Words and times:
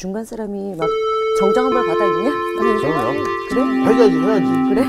중간 0.00 0.24
사람이 0.24 0.76
막 0.76 0.88
정장 1.38 1.66
한벌 1.66 1.86
받아 1.86 2.06
입냐? 2.06 2.30
그럼요. 2.58 3.22
그래? 3.50 3.62
해야지 3.84 4.16
해야지. 4.16 4.46
그래? 4.70 4.84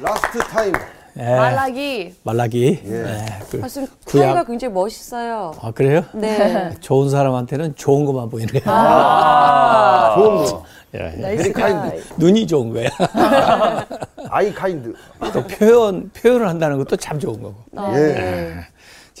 Last 0.00 0.38
time. 0.38 0.72
예, 1.18 1.24
말라기. 1.24 2.14
말라기. 2.22 2.80
예. 2.86 2.90
예, 2.90 3.26
그, 3.50 3.56
말씀 3.58 3.86
구약. 4.06 4.28
타이가 4.28 4.44
굉장히 4.44 4.72
멋있어요. 4.72 5.52
아 5.60 5.70
그래요? 5.72 6.04
네. 6.14 6.70
좋은 6.80 7.10
사람한테는 7.10 7.76
좋은 7.76 8.06
것만 8.06 8.30
보이는 8.30 8.50
거야. 8.54 8.74
아. 8.74 10.14
좋은 10.16 10.36
거. 10.38 10.64
예, 10.94 11.12
예. 11.18 11.20
Nice 11.20 11.52
guy. 11.52 12.00
눈이 12.16 12.46
좋은 12.46 12.72
거야. 12.72 12.88
Eye 14.30 14.54
kind. 14.54 14.94
또 15.34 15.46
표현 15.46 16.08
표현을 16.14 16.48
한다는 16.48 16.78
것도 16.78 16.96
참 16.96 17.18
좋은 17.18 17.42
거고. 17.42 17.56
아, 17.76 17.92
예. 17.92 17.98
네. 17.98 18.54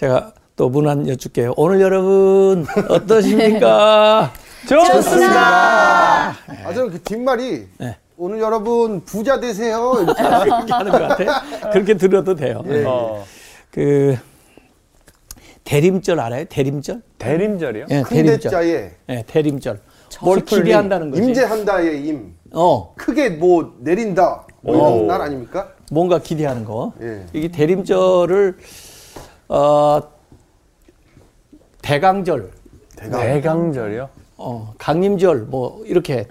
제가 0.00 0.32
또 0.56 0.70
문안 0.70 1.06
여쭐게요. 1.06 1.52
오늘 1.58 1.82
여러분 1.82 2.64
어떠십니까? 2.88 4.32
좋습니다. 4.66 6.30
아 6.30 6.74
저는 6.74 6.92
그 6.92 7.02
뒷말이 7.02 7.66
네. 7.76 7.98
오늘 8.16 8.40
여러분 8.40 9.02
부자 9.04 9.38
되세요. 9.40 9.92
이렇게. 10.02 10.22
하는 10.72 10.92
것 10.92 11.00
같아. 11.06 11.70
그렇게 11.70 11.98
들어도 11.98 12.34
돼요. 12.34 12.64
예. 12.68 12.84
어, 12.86 13.26
그 13.70 14.16
대림절 15.64 16.18
알아요? 16.18 16.46
대림절? 16.46 17.02
대림절이요? 17.18 17.86
예, 17.90 18.02
큰 18.02 18.16
대림절. 18.16 18.38
대자에 18.38 18.90
예, 19.10 19.24
대림절. 19.26 19.80
뭘 20.22 20.40
기대한다는 20.40 21.10
거지? 21.10 21.22
임재한다의 21.22 22.06
임. 22.06 22.34
어, 22.52 22.94
크게 22.96 23.28
뭐 23.28 23.74
내린다. 23.80 24.46
뭐 24.62 24.76
오. 24.76 24.78
이런 24.78 25.06
날 25.08 25.20
아닙니까? 25.20 25.72
뭔가 25.90 26.20
기대하는 26.20 26.64
거. 26.64 26.94
예. 27.02 27.26
이게 27.34 27.48
대림절을 27.48 28.56
어 29.52 30.00
대강절, 31.82 32.50
대강. 32.94 33.20
대강절이요? 33.20 34.08
어 34.36 34.72
강림절 34.78 35.40
뭐 35.48 35.82
이렇게 35.86 36.28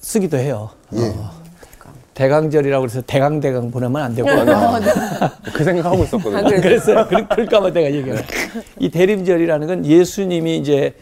쓰기도 0.00 0.38
해요. 0.38 0.70
예. 0.94 1.08
어, 1.10 1.30
대강절이라고 2.14 2.84
해서 2.86 3.02
대강대강 3.06 3.70
보내면 3.70 4.02
안 4.02 4.14
되고. 4.14 4.28
그 5.52 5.62
생각하고 5.62 6.04
있었거든요. 6.04 6.42
그러- 6.60 7.28
그럴까봐 7.28 7.70
내가 7.70 7.92
얘기해요. 7.92 8.16
이 8.78 8.90
대림절이라는 8.90 9.66
건 9.66 9.84
예수님이 9.86 10.56
이제 10.56 10.94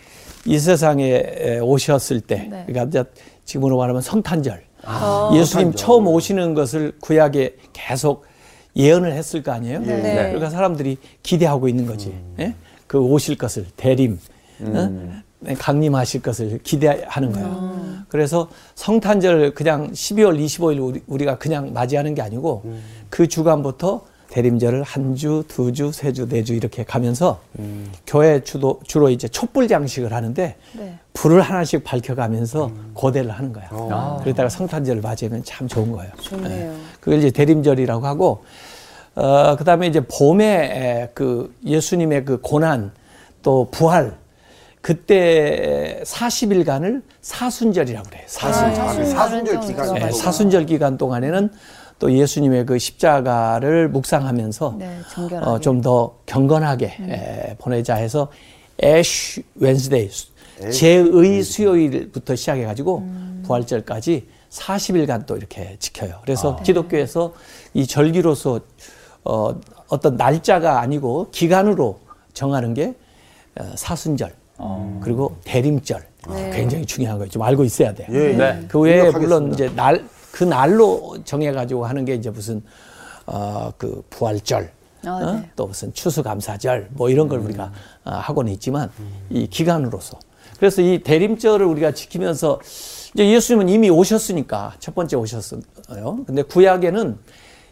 이 0.47 0.59
세상에 0.59 1.23
에, 1.37 1.59
오셨을 1.61 2.21
때, 2.23 2.49
네. 2.51 2.65
그러니까 2.67 2.83
이제 2.85 3.05
지금으로 3.45 3.77
말하면 3.77 4.03
성탄절. 4.03 4.63
아. 4.85 5.31
예수님 5.33 5.67
성탄절. 5.67 5.77
처음 5.77 6.07
오시는 6.09 6.55
것을 6.55 6.93
구약에 7.01 7.57
계속 7.73 8.25
예언을 8.77 9.13
했을 9.13 9.43
거 9.43 9.53
아니에요. 9.53 9.81
네. 9.81 9.97
네. 9.97 10.15
그러니까 10.15 10.51
사람들이 10.51 10.99
기대하고 11.23 11.69
있는 11.69 11.87
거지. 11.87 12.15
예? 12.39 12.55
그 12.87 12.99
오실 12.99 13.37
것을 13.37 13.67
대림, 13.77 14.19
어? 14.61 15.21
강림하실 15.59 16.23
것을 16.23 16.61
기대하는 16.63 17.33
거예요. 17.33 18.05
그래서 18.09 18.49
성탄절 18.75 19.55
그냥 19.55 19.93
12월 19.93 20.39
25일 20.45 20.85
우리, 20.85 21.03
우리 21.07 21.25
가 21.25 21.39
그냥 21.39 21.73
맞이하는 21.73 22.15
게 22.15 22.23
아니고 22.23 22.65
그 23.09 23.29
주간부터 23.29 24.05
대림절을 24.31 24.83
한 24.85 25.17
주, 25.17 25.45
두 25.49 25.73
주, 25.73 25.91
세 25.93 26.13
주, 26.13 26.29
네 26.29 26.43
주 26.45 26.55
이렇게 26.55 26.85
가면서 26.85 27.41
교회 28.07 28.41
주도 28.43 28.81
주로 28.87 29.11
이제 29.11 29.29
촛불 29.29 29.67
장식을 29.69 30.13
하는데 30.13 30.57
네. 30.73 30.99
불을 31.15 31.43
하나씩 31.43 31.83
밝혀가면서 31.85 32.71
고대를 32.95 33.31
하는 33.31 33.53
거야. 33.53 33.69
아. 33.71 34.21
그러다가 34.23 34.49
성탄절을 34.49 35.03
맞이하면 35.03 35.43
참 35.45 35.67
좋은 35.69 35.91
거예요. 35.93 36.13
좋네요. 36.21 36.75
그걸 37.01 37.19
이제 37.19 37.31
대림절이라고 37.31 38.07
하고 38.07 38.45
어 39.17 39.57
그 39.59 39.65
다음에 39.65 39.89
이제 39.89 40.01
봄에 40.01 40.45
에, 40.47 41.11
그 41.15 41.53
예수님의 41.67 42.25
그 42.25 42.41
고난 42.41 42.93
또 43.43 43.69
부활 43.71 44.17
그때 44.81 46.01
40일간을 46.05 47.03
사순절이라고 47.21 48.09
그래요. 48.09 48.23
사순절. 48.27 48.85
아, 48.85 48.95
그 48.97 49.05
사순절 49.07 49.61
기간. 49.61 49.97
예, 49.97 50.11
사순절 50.13 50.67
기간 50.67 50.97
동안에는 50.97 51.51
또 52.01 52.11
예수님의 52.13 52.67
그 52.67 52.79
십자가를 52.79 53.89
묵상하면서 53.91 54.77
네. 54.79 54.99
어, 55.43 55.61
좀 55.61 55.81
더 55.81 56.17
경건하게 56.27 56.87
에, 56.87 57.57
보내자 57.59 57.95
해서 57.95 58.29
애쉬 58.83 59.43
웬스데이 59.55 60.11
제의 60.73 61.43
수요일부터 61.43 62.35
시작해 62.37 62.65
가지고 62.65 63.03
부활절까지 63.45 64.27
40일간 64.51 65.25
또 65.27 65.37
이렇게 65.37 65.77
지켜요. 65.79 66.19
그래서 66.23 66.57
기독교에서 66.65 67.33
이 67.73 67.87
절기로서 67.87 68.61
어, 69.25 69.55
어떤 69.89 70.17
날짜가 70.17 70.81
아니고 70.81 71.29
기간으로 71.31 71.99
정하는 72.35 72.75
게 72.75 72.95
어, 73.59 73.65
사순절 73.75 74.33
그리고 75.01 75.37
대림절 75.45 76.03
굉장히 76.53 76.85
중요한 76.85 77.17
거예요. 77.17 77.31
좀 77.31 77.43
알고 77.43 77.65
있어야 77.65 77.95
돼요. 77.95 78.09
예. 78.11 78.33
네. 78.37 78.65
그 78.69 78.79
외에. 78.81 79.11
물론 79.11 79.53
이제 79.55 79.71
날 79.75 80.05
그 80.33 80.45
날로 80.45 81.17
정해 81.25 81.53
가지고 81.53 81.87
하는 81.87 82.05
게 82.05 82.15
이제 82.15 82.31
무슨 82.31 82.63
어 83.27 83.73
그 83.79 84.03
부활절 84.11 84.71
아, 85.07 85.11
어? 85.11 85.33
네. 85.35 85.51
또 85.57 85.67
무슨 85.67 85.93
추수감사절 85.95 86.89
뭐 86.93 87.09
이런 87.09 87.29
걸 87.29 87.39
우리가 87.41 87.73
어, 88.05 88.11
하고는 88.11 88.53
있지만 88.55 88.91
이 89.31 89.47
기간으로서 89.47 90.19
그래서 90.59 90.83
이 90.83 90.99
대림절을 91.03 91.65
우리가 91.65 91.93
지키면서 91.93 92.61
이제 93.15 93.31
예수님은 93.31 93.69
이미 93.71 93.89
오셨으니까 93.89 94.75
첫 94.79 94.95
번째 94.95 95.17
오셨어요. 95.17 95.61
근데 96.27 96.43
구약에는 96.43 97.19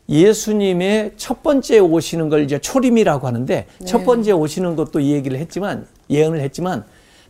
예수님의 0.08 1.12
첫 1.16 1.42
번째 1.42 1.80
오시는 1.80 2.28
걸 2.30 2.42
이제 2.44 2.58
초림이라고 2.58 3.26
하는데 3.26 3.66
첫 3.84 4.04
번째 4.04 4.32
오시는 4.32 4.74
것도 4.74 5.00
이 5.00 5.12
얘기를 5.12 5.38
했지만 5.38 5.86
예언을 6.08 6.40
했지만 6.40 6.84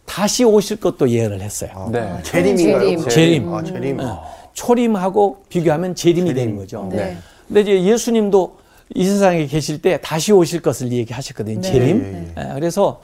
다시 0.06 0.44
오실 0.44 0.78
것도 0.78 1.10
예언을 1.10 1.40
했어요. 1.40 1.90
네. 1.92 2.20
재림인가요? 2.22 2.78
재림. 2.80 3.08
재림. 3.08 3.52
아, 3.52 3.64
재림. 3.64 4.00
초림하고 4.58 5.44
비교하면 5.48 5.94
재림이 5.94 6.34
되는 6.34 6.56
거죠. 6.56 6.88
네. 6.90 7.16
근데 7.46 7.60
이제 7.60 7.82
예수님도 7.84 8.56
이 8.94 9.04
세상에 9.04 9.46
계실 9.46 9.80
때 9.80 10.00
다시 10.02 10.32
오실 10.32 10.62
것을 10.62 10.90
얘기하셨거든요. 10.90 11.60
네. 11.60 11.72
재림. 11.72 12.32
예, 12.36 12.54
그래서 12.54 13.00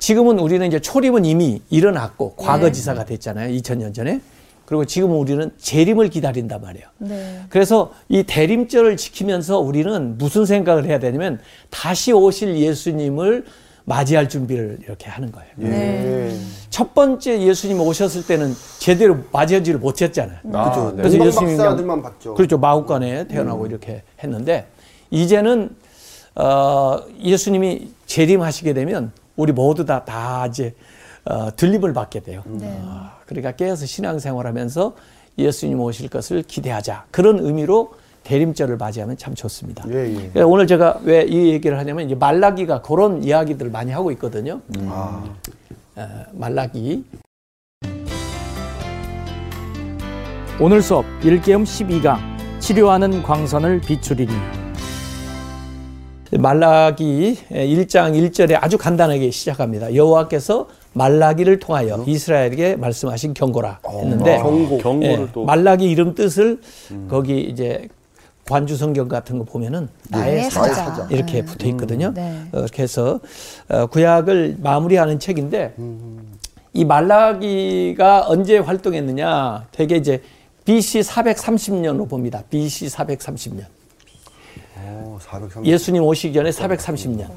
지금은 0.00 0.40
우리는 0.40 0.66
이제 0.66 0.80
초림은 0.80 1.24
이미 1.24 1.62
일어났고 1.70 2.34
과거지사가 2.34 3.04
됐잖아요. 3.04 3.56
2000년 3.56 3.94
전에. 3.94 4.20
그리고 4.64 4.84
지금 4.84 5.16
우리는 5.18 5.52
재림을 5.58 6.08
기다린단 6.08 6.60
말이에요. 6.60 6.86
네. 6.98 7.40
그래서 7.50 7.92
이 8.08 8.24
대림절을 8.24 8.96
지키면서 8.96 9.60
우리는 9.60 10.18
무슨 10.18 10.44
생각을 10.44 10.86
해야 10.86 10.98
되냐면 10.98 11.38
다시 11.70 12.12
오실 12.12 12.56
예수님을 12.56 13.44
맞이할 13.90 14.28
준비를 14.28 14.78
이렇게 14.84 15.10
하는 15.10 15.32
거예요. 15.32 15.50
예. 15.62 16.36
첫 16.70 16.94
번째 16.94 17.40
예수님 17.40 17.80
오셨을 17.80 18.24
때는 18.24 18.54
제대로 18.78 19.18
맞이하지를 19.32 19.80
못했잖아요. 19.80 20.38
아, 20.52 20.70
그죠. 20.70 20.90
네. 20.96 21.02
그래서 21.18 21.40
그냥- 21.40 21.56
박사들만 21.56 22.02
봤죠. 22.02 22.34
그렇죠. 22.34 22.56
마국간에 22.56 23.26
태어나고 23.26 23.66
이렇게 23.66 24.04
했는데 24.22 24.68
이제는 25.10 25.70
어, 26.36 27.00
예수님이 27.20 27.90
재림하시게 28.06 28.74
되면 28.74 29.10
우리 29.34 29.50
모두 29.52 29.84
다, 29.84 30.04
다 30.04 30.46
이제 30.46 30.72
어, 31.24 31.54
들림을 31.56 31.92
받게 31.92 32.20
돼요. 32.20 32.42
네. 32.46 32.80
아, 32.84 33.16
그러니까 33.26 33.50
깨어서 33.52 33.86
신앙생활하면서 33.86 34.94
예수님 35.36 35.80
오실 35.80 36.08
것을 36.08 36.44
기대하자. 36.44 37.06
그런 37.10 37.40
의미로 37.40 37.92
대림절을 38.24 38.76
맞이하면 38.76 39.16
참 39.16 39.34
좋습니다. 39.34 39.84
예, 39.90 40.08
예. 40.10 40.14
그러니까 40.14 40.46
오늘 40.46 40.66
제가 40.66 41.00
왜 41.04 41.24
이 41.26 41.50
얘기를 41.52 41.78
하냐면 41.78 42.06
이제 42.06 42.14
말라기가 42.14 42.82
그런 42.82 43.22
이야기들을 43.24 43.70
많이 43.70 43.92
하고 43.92 44.10
있거든요. 44.12 44.60
아, 44.88 45.24
어, 45.96 46.08
말라기 46.32 47.04
오늘 50.60 50.82
수업 50.82 51.04
1계음 51.22 51.62
12강 51.64 52.18
치료하는 52.60 53.22
광선을 53.22 53.80
비추리니 53.80 54.32
말라기 56.38 57.36
1장 57.50 58.12
1절에 58.14 58.56
아주 58.60 58.78
간단하게 58.78 59.30
시작합니다. 59.30 59.94
여호와께서 59.94 60.68
말라기를 60.92 61.58
통하여 61.58 62.04
이스라엘에게 62.06 62.76
말씀하신 62.76 63.34
경고라 63.34 63.80
했는데 63.88 64.38
경고. 64.38 64.78
경고를 64.78 65.22
예, 65.22 65.28
또 65.32 65.44
말라기 65.44 65.90
이름 65.90 66.14
뜻을 66.14 66.60
거기 67.08 67.40
이제 67.40 67.88
관주 68.50 68.76
성경 68.76 69.06
같은 69.06 69.38
거 69.38 69.44
보면은 69.44 69.88
나의 70.08 70.34
나의 70.34 70.50
사자, 70.50 70.74
사자. 70.74 71.06
이렇게 71.08 71.44
붙어 71.44 71.68
있거든요. 71.68 72.12
네. 72.12 72.48
어, 72.52 72.66
해서 72.76 73.20
어, 73.68 73.86
구약을 73.86 74.56
마무리하는 74.58 75.20
책인데 75.20 75.74
이 76.72 76.84
말라기가 76.84 78.28
언제 78.28 78.58
활동했느냐? 78.58 79.66
되게 79.70 79.96
이제 79.96 80.20
BC 80.64 81.00
430년으로 81.00 82.08
봅니다. 82.08 82.42
BC 82.50 82.86
430년. 82.86 83.64
어, 84.78 85.18
430. 85.20 85.64
예수님 85.72 86.02
오시기 86.02 86.34
전에 86.34 86.50
430년. 86.50 87.28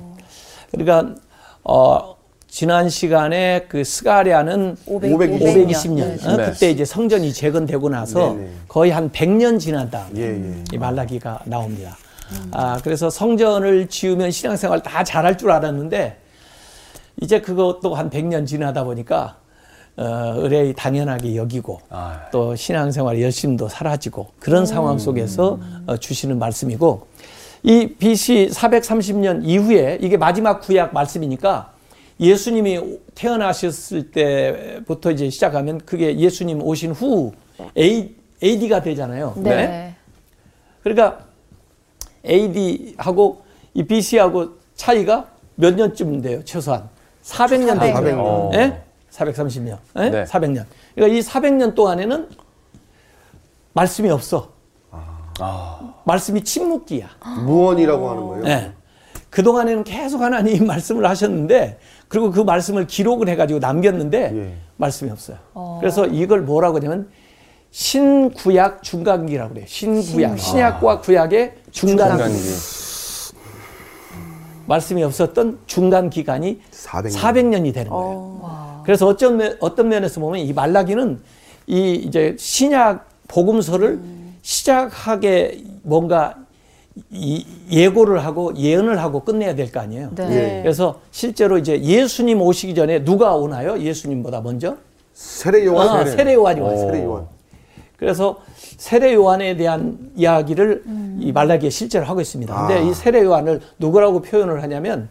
그러니까 0.72 1.16
어 1.64 2.16
지난 2.54 2.88
시간에 2.88 3.66
그 3.68 3.84
스가랴는 3.84 4.78
520 4.86 5.18
520년. 5.18 6.24
어, 6.24 6.38
네. 6.38 6.46
그때 6.46 6.70
이제 6.70 6.86
성전이 6.86 7.34
재건되고 7.34 7.90
나서 7.90 8.36
네네. 8.36 8.50
거의 8.68 8.92
한 8.92 9.10
100년 9.10 9.60
지난 9.60 9.90
다음 9.90 10.16
예, 10.18 10.22
예. 10.22 10.64
이 10.72 10.78
말라기가 10.78 11.40
나옵니다. 11.46 11.98
아, 12.52 12.80
그래서 12.84 13.10
성전을 13.10 13.88
지으면 13.88 14.30
신앙생활 14.30 14.84
다 14.84 15.04
잘할 15.04 15.36
줄 15.36 15.50
알았는데 15.50 16.16
이제 17.22 17.42
그것도 17.42 17.96
한 17.96 18.12
100년 18.12 18.46
지나다 18.46 18.84
보니까 18.84 19.38
어, 19.98 20.36
의뢰이 20.38 20.76
당연하게 20.76 21.36
여기고 21.36 21.82
아. 21.90 22.28
또 22.32 22.56
신앙생활 22.56 23.20
열심도 23.20 23.68
사라지고 23.68 24.28
그런 24.40 24.68
상황 24.68 25.00
속에서 25.00 25.60
어, 25.88 25.98
주시는 25.98 26.38
말씀이고 26.38 27.08
이 27.64 27.96
BC 27.98 28.50
430년 28.52 29.42
이후에 29.44 29.98
이게 30.02 30.18
마지막 30.18 30.60
구약 30.60 30.94
말씀이니까 30.94 31.73
예수님이 32.20 33.00
태어나셨을 33.16 34.12
때부터 34.12 35.12
이제 35.12 35.30
시작하면 35.30 35.80
그게 35.80 36.18
예수님 36.18 36.62
오신 36.62 36.92
후 36.92 37.32
A, 37.78 38.16
AD가 38.42 38.82
되잖아요. 38.82 39.34
네. 39.38 39.96
그러니까 40.84 41.26
AD하고 42.26 43.44
이 43.74 43.84
BC하고 43.84 44.58
차이가 44.76 45.28
몇 45.56 45.76
년쯤 45.76 46.22
돼요? 46.22 46.44
최소한 46.44 46.90
400년 47.24 47.76
400 47.76 47.80
되죠. 47.80 48.00
400년. 48.00 48.18
어. 48.20 48.52
예? 48.54 48.84
430년. 49.12 49.78
예? 49.98 50.10
네. 50.10 50.24
400년. 50.26 50.66
그러니까 50.96 51.18
이 51.18 51.22
400년 51.22 51.76
동안에는 51.76 52.30
말씀이 53.74 54.10
없어. 54.10 54.52
아. 55.40 55.96
말씀이 56.06 56.44
침묵기야. 56.44 57.10
무언이라고 57.46 58.10
하는 58.10 58.28
거예요. 58.28 58.46
예. 58.48 58.72
그동안에는 59.34 59.84
계속 59.84 60.22
하나님 60.22 60.66
말씀을 60.68 61.06
하셨는데 61.10 61.80
그리고 62.08 62.32
그 62.32 62.42
말씀을 62.42 62.86
기록을 62.86 63.28
해가지고 63.30 63.60
남겼는데 63.60 64.32
예. 64.36 64.54
말씀이 64.78 65.10
없어요. 65.10 65.38
그래서 65.80 66.06
이걸 66.06 66.42
뭐라고 66.42 66.78
하냐면 66.78 67.10
신구약 67.72 68.84
중간기라고 68.84 69.50
그래요. 69.54 69.66
신구약. 69.68 70.38
신 70.38 70.60
약과 70.60 71.02
구약의 71.02 71.54
중간기. 71.72 72.18
중간기. 72.18 72.38
말씀이 74.68 75.04
없었던 75.04 75.60
중간 75.66 76.10
기간이 76.10 76.62
400년. 76.72 77.12
400년. 77.12 77.66
이 77.66 77.72
되는 77.74 77.90
거예요. 77.90 78.82
그래서 78.86 79.08
어떤 79.08 79.38
면, 79.38 79.58
어떤 79.60 79.90
면에서 79.90 80.22
보면 80.22 80.42
이 80.42 80.54
말라기는 80.54 81.20
이 81.68 81.94
이제 81.96 82.36
신약 82.38 83.10
복음서를 83.28 84.00
시작하게 84.44 85.64
뭔가 85.82 86.36
이 86.36 86.43
예고를 87.72 88.24
하고 88.24 88.56
예언을 88.56 89.00
하고 89.00 89.22
끝내야 89.22 89.56
될 89.56 89.72
거 89.72 89.80
아니에요. 89.80 90.12
네. 90.16 90.60
그래서 90.62 91.00
실제로 91.12 91.58
이제 91.58 91.82
예수님 91.82 92.42
오시기 92.42 92.76
전에 92.76 93.04
누가 93.04 93.36
오나요? 93.36 93.80
예수님보다 93.80 94.42
먼저? 94.42 94.78
세례 95.14 95.66
요한. 95.66 95.90
아, 95.90 96.06
세례 96.06 96.34
요한이 96.34 96.60
와요. 96.62 96.78
세례 96.78 97.04
요한. 97.04 97.26
그래서 97.98 98.38
세례 98.78 99.14
요한에 99.14 99.56
대한 99.56 99.98
이야기를 100.16 100.84
이 101.20 101.32
말라기에 101.32 101.70
실제로 101.70 102.06
하고 102.06 102.22
있습니다. 102.22 102.68
근데 102.68 102.82
아. 102.82 102.84
이 102.84 102.94
세례 102.94 103.24
요한을 103.24 103.62
누구라고 103.80 104.22
표현을 104.22 104.62
하냐면 104.62 105.10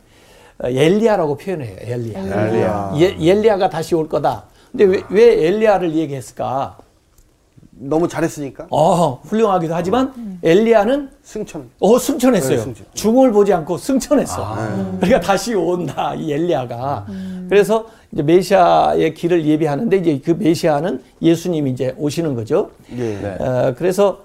어, 0.62 0.68
엘리야라고 0.68 1.36
표현해요. 1.36 1.76
엘리야. 1.80 2.18
엘리야. 2.46 2.94
예, 2.98 3.16
엘리야가 3.30 3.70
다시 3.70 3.94
올 3.94 4.08
거다. 4.08 4.44
근데 4.70 4.84
왜, 4.84 5.02
왜 5.10 5.46
엘리야를 5.48 5.94
얘기했을까? 5.96 6.76
너무 7.88 8.08
잘했으니까 8.08 8.66
어, 8.70 9.20
훌륭하기도 9.24 9.74
하지만 9.74 10.38
엘리야는 10.42 11.10
승천. 11.22 11.68
어 11.80 11.98
승천했어요. 11.98 12.56
네, 12.56 12.62
승천. 12.62 12.86
죽음을 12.94 13.32
보지 13.32 13.52
않고 13.52 13.76
승천했어. 13.78 14.56
그러니까 15.00 15.20
다시 15.20 15.54
온다 15.54 16.14
이 16.14 16.32
엘리야가. 16.32 17.06
그래서 17.48 17.86
이제 18.12 18.22
메시아의 18.22 19.14
길을 19.14 19.44
예비하는데 19.46 19.96
이제 19.96 20.20
그 20.24 20.30
메시아는 20.32 21.02
예수님이 21.20 21.70
이제 21.72 21.94
오시는 21.98 22.34
거죠. 22.34 22.70
예. 22.92 22.96
네. 22.96 23.36
어, 23.40 23.74
그래서 23.76 24.24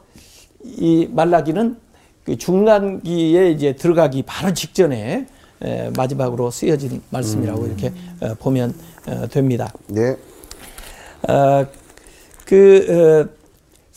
이 0.63 1.07
말라기는 1.12 1.77
그 2.25 2.38
중간기에 2.38 3.51
이제 3.51 3.74
들어가기 3.74 4.24
바로 4.24 4.54
직전에 4.54 5.25
에, 5.63 5.89
마지막으로 5.95 6.51
쓰여진 6.51 7.01
말씀이라고 7.09 7.65
이렇게 7.65 7.94
어, 8.21 8.33
보면 8.39 8.74
어, 9.07 9.27
됩니다. 9.27 9.71
네. 9.88 10.15
어, 11.27 11.65
그 12.45 13.27
어, 13.33 13.37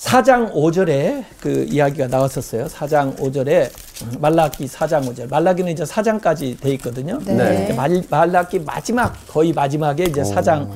4장 0.01 0.53
5절에 0.55 1.25
그 1.41 1.67
이야기가 1.69 2.07
나왔었어요. 2.07 2.67
4장 2.67 3.17
5절에 3.19 3.71
말라기 4.19 4.65
4장 4.67 5.05
5절. 5.07 5.29
말라기는 5.29 5.71
이제 5.71 5.85
4장까지 5.85 6.59
돼 6.59 6.73
있거든요. 6.75 7.19
네. 7.25 7.65
이제 7.65 7.75
말, 7.75 8.03
말라기 8.09 8.61
마지막 8.61 9.15
거의 9.29 9.53
마지막에 9.53 10.05
이제 10.05 10.23
4장 10.23 10.71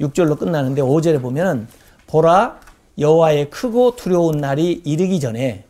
6절로 0.00 0.38
끝나는데 0.38 0.80
5절에 0.80 1.20
보면 1.20 1.68
보라 2.06 2.60
여호와의 2.98 3.50
크고 3.50 3.96
두려운 3.96 4.38
날이 4.38 4.80
이르기 4.84 5.20
전에 5.20 5.64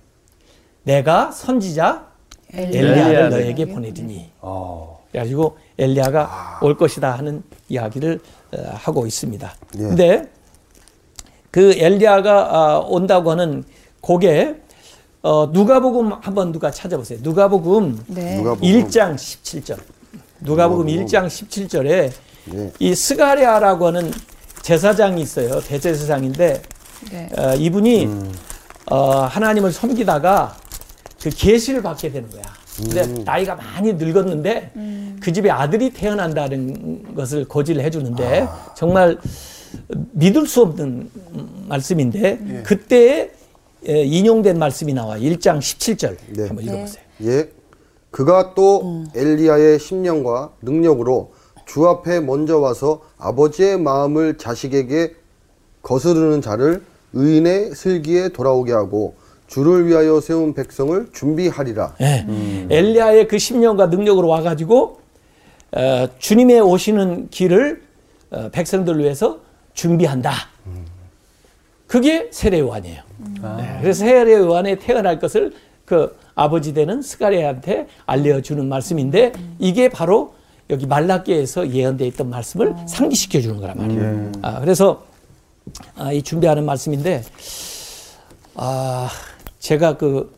내가 0.84 1.32
선지자 1.32 2.06
엘리야를 2.52 3.30
너에게 3.30 3.66
보내리니. 3.66 4.30
어. 4.40 5.02
그래가지고 5.10 5.56
엘리야가 5.76 6.60
올 6.62 6.76
것이다 6.76 7.12
하는 7.18 7.42
이야기를 7.68 8.20
어, 8.52 8.62
하고 8.74 9.06
있습니다. 9.06 9.54
예. 9.78 9.78
근데 9.78 10.30
그 11.52 11.74
엘리야가 11.76 12.56
아, 12.56 12.78
온다고 12.78 13.30
하는 13.30 13.62
곡에 14.00 14.56
어, 15.22 15.50
누가복음 15.52 16.12
한번 16.20 16.50
누가 16.50 16.72
찾아보세요. 16.72 17.20
누가복음 17.22 18.04
네. 18.08 18.38
누가복음. 18.38 18.62
1장 18.66 19.14
17절. 19.14 19.78
누가복음 20.40 20.86
누가복음. 20.86 21.06
1장 21.06 21.26
17절에 21.26 22.10
예. 22.54 22.72
이 22.80 22.94
스가랴라고 22.94 23.86
하는 23.88 24.10
제사장이 24.62 25.20
있어요. 25.20 25.60
대제사장인데 25.60 26.62
네. 27.12 27.28
어, 27.36 27.54
이분이 27.54 28.08
어, 28.90 29.10
하나님을 29.20 29.72
섬기다가 29.72 30.56
그 31.22 31.30
계시를 31.30 31.82
받게 31.82 32.10
되는 32.10 32.28
거야. 32.30 32.42
근데 32.76 33.06
나이가 33.24 33.54
많이 33.54 33.92
늙었는데 33.92 35.18
그 35.20 35.30
집에 35.30 35.50
아들이 35.50 35.90
태어난다는 35.90 37.14
것을 37.14 37.44
고지를 37.44 37.84
해주는데 37.84 38.48
정말 38.74 39.18
믿을 40.12 40.46
수 40.46 40.62
없는 40.62 41.10
말씀인데 41.68 42.62
그때 42.64 43.30
인용된 43.84 44.58
말씀이 44.58 44.92
나와 44.94 45.16
1장 45.16 45.58
17절 45.58 46.16
네. 46.36 46.46
한번 46.46 46.64
읽어보세요. 46.64 47.04
예. 47.24 47.48
그가 48.10 48.54
또 48.54 49.04
엘리야의 49.14 49.78
심령과 49.78 50.52
능력으로 50.62 51.32
주 51.64 51.88
앞에 51.88 52.20
먼저 52.20 52.58
와서 52.58 53.00
아버지의 53.18 53.78
마음을 53.78 54.36
자식에게 54.36 55.14
거스르는 55.82 56.42
자를 56.42 56.82
의인의 57.14 57.74
슬기에 57.74 58.28
돌아오게 58.28 58.72
하고 58.72 59.14
주를 59.46 59.86
위하여 59.86 60.20
세운 60.20 60.54
백성을 60.54 61.08
준비하리라. 61.12 61.96
예. 62.00 62.26
엘리야의 62.70 63.28
그 63.28 63.38
심령과 63.38 63.86
능력으로 63.86 64.28
와가지고 64.28 65.00
어, 65.72 66.08
주님의 66.18 66.60
오시는 66.60 67.28
길을 67.30 67.82
어, 68.30 68.48
백성들 68.50 68.98
위해서 68.98 69.40
준비한다. 69.74 70.32
그게 71.86 72.28
세례 72.30 72.60
요한이에요. 72.60 73.02
네, 73.58 73.78
그래서 73.82 74.04
세례 74.04 74.34
요한에 74.34 74.76
태어날 74.76 75.18
것을 75.18 75.52
그 75.84 76.16
아버지 76.34 76.72
되는 76.72 77.02
스가랴한테 77.02 77.86
알려주는 78.06 78.66
말씀인데 78.66 79.32
이게 79.58 79.88
바로 79.90 80.34
여기 80.70 80.86
말라기에서 80.86 81.68
예언되어 81.70 82.06
있던 82.08 82.30
말씀을 82.30 82.74
상기시켜 82.88 83.40
주는 83.42 83.60
거란 83.60 83.76
말이에요. 83.76 84.32
아, 84.40 84.60
그래서 84.60 85.04
아, 85.96 86.12
이 86.12 86.22
준비하는 86.22 86.64
말씀인데 86.64 87.24
아, 88.54 89.10
제가 89.58 89.96
그 89.98 90.34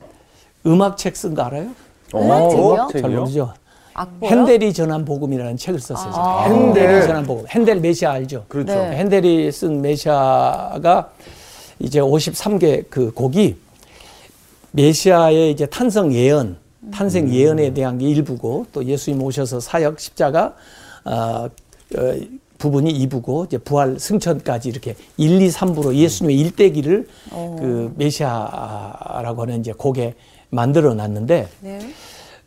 음악 0.66 0.96
책 0.96 1.14
쓴 1.14 1.34
거 1.34 1.42
알아요? 1.42 1.70
음악 2.14 2.50
책이요? 2.50 2.64
어, 2.64 2.88
잘? 2.90 3.10
모르죠. 3.10 3.54
악보요? 3.94 4.30
핸델이 4.30 4.72
전한 4.72 5.04
복음이라는 5.04 5.56
책을 5.56 5.80
썼어요. 5.80 6.12
아. 6.14 6.44
핸델이 6.44 6.86
핸델. 6.86 7.06
전한 7.06 7.24
복음. 7.24 7.46
핸델 7.48 7.80
메시아 7.80 8.12
알죠? 8.12 8.44
그렇죠. 8.48 8.74
네. 8.74 8.96
핸델이 8.96 9.50
쓴 9.52 9.80
메시아가 9.80 11.10
이제 11.78 12.00
53개 12.00 12.84
그 12.90 13.12
곡이 13.12 13.56
메시아의 14.72 15.52
이제 15.52 15.66
탄성 15.66 16.12
예언, 16.12 16.56
탄생 16.92 17.32
예언에 17.32 17.72
대한 17.72 17.98
게 17.98 18.06
일부고 18.08 18.66
또 18.72 18.84
예수님 18.84 19.22
오셔서 19.22 19.60
사역 19.60 20.00
십자가 20.00 20.54
어, 21.04 21.48
어, 21.96 22.14
부분이 22.58 23.06
2부고 23.06 23.46
이제 23.46 23.58
부활 23.58 23.98
승천까지 23.98 24.68
이렇게 24.68 24.96
1, 25.16 25.42
2, 25.42 25.48
3부로 25.48 25.94
예수님의 25.94 26.38
일대기를 26.40 27.06
그 27.30 27.92
메시아라고 27.96 29.42
하는 29.42 29.60
이제 29.60 29.72
곡에 29.72 30.14
만들어 30.50 30.94
놨는데 30.94 31.48
네. 31.60 31.78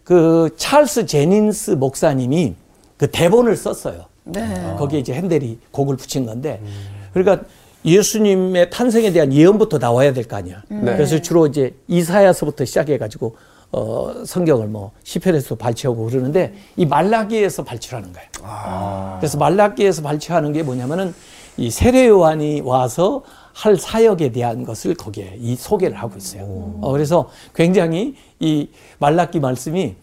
그 0.08 0.50
찰스 0.56 1.06
제닌스 1.06 1.72
목사님이 1.72 2.56
그 2.96 3.12
대본을 3.12 3.58
썼어요. 3.58 4.06
네. 4.24 4.76
거기에 4.80 5.00
이제 5.00 5.14
핸델이 5.14 5.60
곡을 5.72 5.98
붙인 5.98 6.26
건데, 6.26 6.62
그러니까 7.12 7.46
예수님의 7.84 8.70
탄생에 8.70 9.12
대한 9.12 9.34
예언부터 9.34 9.80
나와야 9.80 10.14
될 10.14 10.24
거 10.24 10.38
아니야. 10.38 10.64
네. 10.70 10.80
그래서 10.96 11.20
주로 11.22 11.46
이제 11.46 11.76
이사야서부터 11.90 12.64
시작해가지고 12.64 13.36
어, 13.74 14.14
성경을 14.26 14.68
뭐 14.68 14.92
시편에서 15.04 15.56
발췌하고 15.56 16.06
그러는데 16.06 16.54
이 16.78 16.86
말라기에서 16.86 17.66
발췌하는 17.66 18.14
거예요. 18.14 19.18
그래서 19.20 19.38
말라기에서 19.38 20.04
발췌하는 20.04 20.54
게 20.54 20.64
뭐냐면은 20.64 21.14
이 21.58 21.70
세례 21.70 22.08
요한이 22.08 22.62
와서 22.62 23.24
할 23.58 23.76
사역에 23.76 24.32
대한 24.32 24.64
것을 24.64 24.94
거기에 24.94 25.36
이 25.40 25.56
소개를 25.56 25.98
하고 25.98 26.16
있어요. 26.16 26.44
어, 26.80 26.92
그래서 26.92 27.28
굉장히 27.56 28.16
이 28.40 28.70
말라기 29.00 29.40
말씀이 29.40 29.96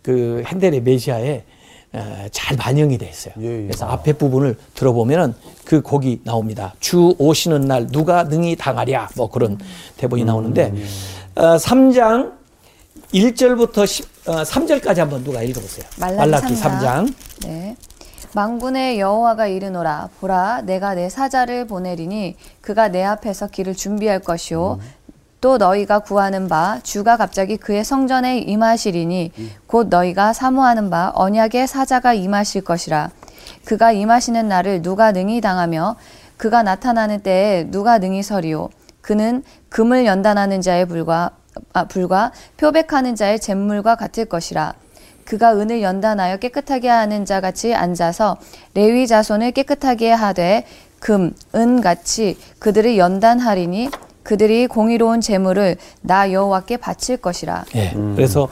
그 0.00 0.42
핸델의 0.46 0.80
메시아에 0.80 1.44
어, 1.92 2.26
잘 2.30 2.56
반영이 2.56 2.96
돼 2.96 3.06
있어요. 3.10 3.34
예, 3.42 3.44
예. 3.44 3.62
그래서 3.66 3.84
앞에 3.84 4.14
부분을 4.14 4.56
들어보면은 4.72 5.34
그 5.66 5.82
곡이 5.82 6.22
나옵니다. 6.24 6.74
주 6.80 7.14
오시는 7.18 7.60
날 7.60 7.86
누가 7.86 8.24
능히 8.24 8.56
당하랴 8.56 9.10
뭐 9.14 9.28
그런 9.28 9.58
대본이 9.98 10.24
나오는데 10.24 10.72
어, 11.34 11.56
3장 11.56 12.32
1절부터 13.12 13.86
10, 13.86 14.08
어, 14.26 14.42
3절까지 14.42 14.96
한번 14.96 15.22
누가 15.22 15.42
읽어보세요. 15.42 15.84
말라기 15.98 16.54
3장. 16.54 16.80
3장. 16.80 17.14
네. 17.44 17.76
망군의 18.34 18.98
여호와가 18.98 19.46
이르노라 19.46 20.08
보라 20.18 20.62
내가 20.62 20.94
내 20.94 21.10
사자를 21.10 21.66
보내리니 21.66 22.36
그가 22.62 22.88
내 22.88 23.04
앞에서 23.04 23.48
길을 23.48 23.74
준비할 23.74 24.20
것이요. 24.20 24.80
또 25.42 25.58
너희가 25.58 25.98
구하는 25.98 26.48
바 26.48 26.78
주가 26.82 27.16
갑자기 27.16 27.56
그의 27.56 27.84
성전에 27.84 28.38
임하시리니 28.38 29.32
곧 29.66 29.88
너희가 29.88 30.32
사모하는 30.32 30.88
바 30.88 31.12
언약의 31.14 31.66
사자가 31.66 32.14
임하실 32.14 32.62
것이라. 32.62 33.10
그가 33.64 33.92
임하시는 33.92 34.48
날을 34.48 34.82
누가 34.82 35.12
능히 35.12 35.40
당하며 35.40 35.96
그가 36.38 36.62
나타나는 36.62 37.22
때에 37.22 37.70
누가 37.70 37.98
능히 37.98 38.22
서리요? 38.22 38.70
그는 39.02 39.42
금을 39.68 40.06
연단하는 40.06 40.62
자의 40.62 40.86
불과 40.86 41.32
아, 41.74 41.84
불과 41.84 42.32
표백하는 42.56 43.14
자의 43.14 43.38
잿물과 43.38 43.96
같을 43.96 44.24
것이라 44.24 44.72
그가 45.24 45.54
은을 45.56 45.82
연단하여 45.82 46.38
깨끗하게 46.38 46.88
하는 46.88 47.24
자 47.24 47.40
같이 47.40 47.74
앉아서 47.74 48.36
레위 48.74 49.06
자손을 49.06 49.52
깨끗하게 49.52 50.10
하되 50.10 50.64
금, 50.98 51.32
은 51.54 51.80
같이 51.80 52.36
그들을 52.58 52.96
연단하리니 52.96 53.90
그들이 54.22 54.68
공의로운 54.68 55.20
재물을 55.20 55.76
나 56.00 56.32
여호와께 56.32 56.76
바칠 56.76 57.16
것이라. 57.16 57.64
예. 57.74 57.92
그래서 58.14 58.48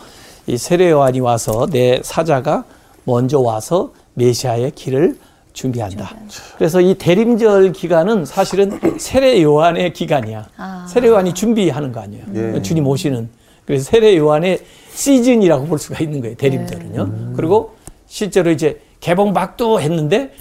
이 0.46 0.56
세례 0.56 0.90
요한이 0.90 1.20
와서 1.20 1.68
내 1.70 2.00
사자가 2.02 2.64
먼저 3.04 3.38
와서 3.38 3.92
메시아의 4.14 4.72
길을 4.72 5.16
준비한다. 5.52 6.10
그래서 6.58 6.80
이 6.80 6.94
대림절 6.94 7.72
기간은 7.72 8.24
사실은 8.24 8.80
세례 8.98 9.40
요한의 9.42 9.92
기간이야. 9.92 10.46
아. 10.56 10.86
세례 10.88 11.08
요한이 11.08 11.34
준비하는 11.34 11.92
거 11.92 12.00
아니에요. 12.00 12.24
예. 12.34 12.62
주님 12.62 12.86
오시는. 12.86 13.30
그래서 13.70 13.84
세례 13.84 14.16
요한의 14.16 14.58
시즌이라고 14.94 15.66
볼 15.66 15.78
수가 15.78 16.00
있는 16.00 16.20
거예요. 16.20 16.34
대림절은요. 16.36 17.34
그리고 17.36 17.76
실제로 18.08 18.50
이제 18.50 18.80
개봉 18.98 19.32
막도 19.32 19.80
했는데 19.80 20.32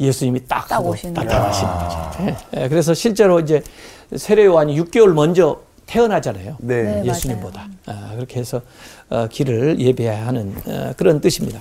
예수님이 0.00 0.46
딱, 0.48 0.66
딱 0.68 0.84
오시는 0.84 1.12
나타나시는 1.12 1.72
거죠. 1.72 2.10
예. 2.20 2.62
예. 2.62 2.68
그래서 2.68 2.94
실제로 2.94 3.40
이제 3.40 3.62
세례 4.16 4.46
요한이 4.46 4.80
6개월 4.80 5.12
먼저 5.12 5.60
태어나잖아요. 5.86 6.56
네. 6.60 6.82
네. 6.82 7.02
예수님보다 7.04 7.68
아, 7.86 8.12
그렇게 8.14 8.40
해서 8.40 8.62
어, 9.10 9.26
길을 9.30 9.78
예배해야 9.80 10.26
하는 10.26 10.54
어, 10.66 10.92
그런 10.96 11.20
뜻입니다. 11.20 11.60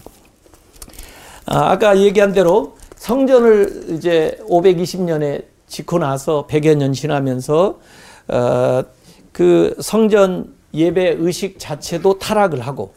아, 1.45 1.71
아까 1.71 1.97
얘기한 1.97 2.31
대로 2.31 2.77
성전을 2.95 3.87
이제 3.89 4.39
520년에 4.47 5.43
짓고 5.67 5.99
나서 5.99 6.47
100여 6.49 6.75
년 6.75 6.93
지나면서 6.93 7.79
어, 8.29 8.83
그 9.33 9.75
성전 9.81 10.56
예배 10.77 11.15
의식 11.19 11.59
자체도 11.59 12.19
타락을 12.19 12.61
하고 12.61 12.93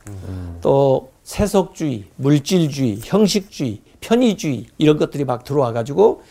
또 0.60 1.10
세속주의, 1.24 2.04
물질주의, 2.16 3.00
형식주의, 3.02 3.80
편의주의 4.00 4.66
이런 4.78 4.98
것들이 4.98 5.24
막 5.24 5.44
들어와 5.44 5.72
가지고 5.72 6.22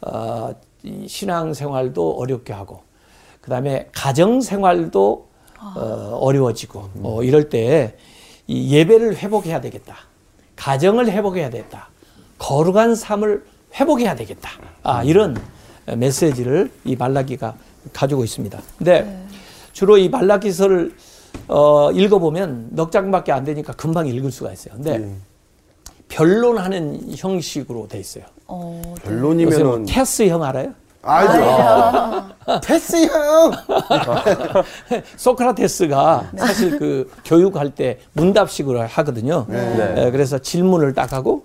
어, 0.00 0.54
이 0.82 1.06
신앙생활도 1.06 2.12
어렵게 2.18 2.52
하고 2.52 2.82
그다음에 3.40 3.88
가정 3.92 4.40
생활도 4.40 5.28
어, 5.76 6.18
어려워지고 6.20 6.90
뭐 6.94 7.22
이럴 7.24 7.48
때 7.48 7.96
이 8.50 8.74
예배를 8.74 9.16
회복해야 9.16 9.60
되겠다. 9.60 9.94
가정을 10.56 11.08
회복해야 11.08 11.50
되겠다. 11.50 11.88
거룩한 12.38 12.96
삶을 12.96 13.44
회복해야 13.76 14.16
되겠다. 14.16 14.50
아, 14.82 15.04
이런 15.04 15.40
메시지를 15.86 16.72
이 16.84 16.96
말라기가 16.96 17.54
가지고 17.92 18.24
있습니다. 18.24 18.60
근데 18.76 19.24
주로 19.72 19.98
이 19.98 20.08
말라기서를 20.08 20.94
어, 21.48 21.90
읽어보면 21.92 22.68
넉 22.72 22.92
장밖에 22.92 23.32
안 23.32 23.44
되니까 23.44 23.72
금방 23.72 24.06
읽을 24.06 24.30
수가 24.30 24.52
있어요. 24.52 24.74
근데 24.74 24.94
예. 24.94 25.14
변론하는 26.08 27.00
형식으로 27.16 27.88
돼 27.88 27.98
있어요. 27.98 28.24
어, 28.46 28.80
요새 28.84 28.88
뭐 28.88 28.94
변론이면은 29.02 29.86
테스 29.86 30.26
형 30.28 30.42
알아요? 30.42 30.74
알죠. 31.02 32.60
패스 32.64 33.06
형. 33.06 33.52
소크라테스가 35.16 36.32
사실 36.36 36.78
그 36.78 37.10
교육할 37.24 37.70
때 37.70 38.00
문답식으로 38.12 38.82
하거든요. 38.82 39.46
네. 39.48 39.94
에, 39.96 40.10
그래서 40.10 40.38
질문을 40.38 40.92
딱 40.94 41.12
하고 41.12 41.44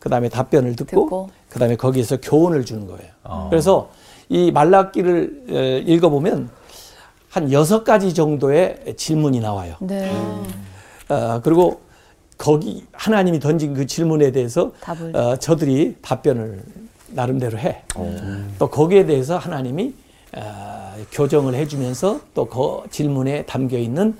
그다음에 0.00 0.28
답변을 0.28 0.76
듣고, 0.76 1.04
듣고. 1.04 1.30
그다음에 1.50 1.76
거기에서 1.76 2.16
교훈을 2.20 2.64
주는 2.64 2.86
거예요. 2.86 3.48
그래서 3.50 3.90
이 4.28 4.50
말라기를 4.50 5.44
에, 5.50 5.78
읽어보면 5.78 6.50
한 7.36 7.52
여섯 7.52 7.84
가지 7.84 8.14
정도의 8.14 8.94
질문이 8.96 9.40
나와요. 9.40 9.74
네. 9.80 10.10
어, 11.10 11.38
그리고 11.44 11.82
거기 12.38 12.86
하나님이 12.92 13.40
던진 13.40 13.74
그 13.74 13.86
질문에 13.86 14.32
대해서 14.32 14.72
답을. 14.80 15.14
어, 15.14 15.36
저들이 15.36 15.96
답변을 16.00 16.62
나름대로 17.08 17.58
해. 17.58 17.82
또 18.58 18.70
거기에 18.70 19.04
대해서 19.04 19.36
하나님이 19.36 19.92
어, 20.34 20.94
교정을 21.12 21.54
해주면서 21.54 22.20
또 22.34 22.46
그 22.46 22.88
질문에 22.90 23.44
담겨 23.44 23.76
있는 23.76 24.16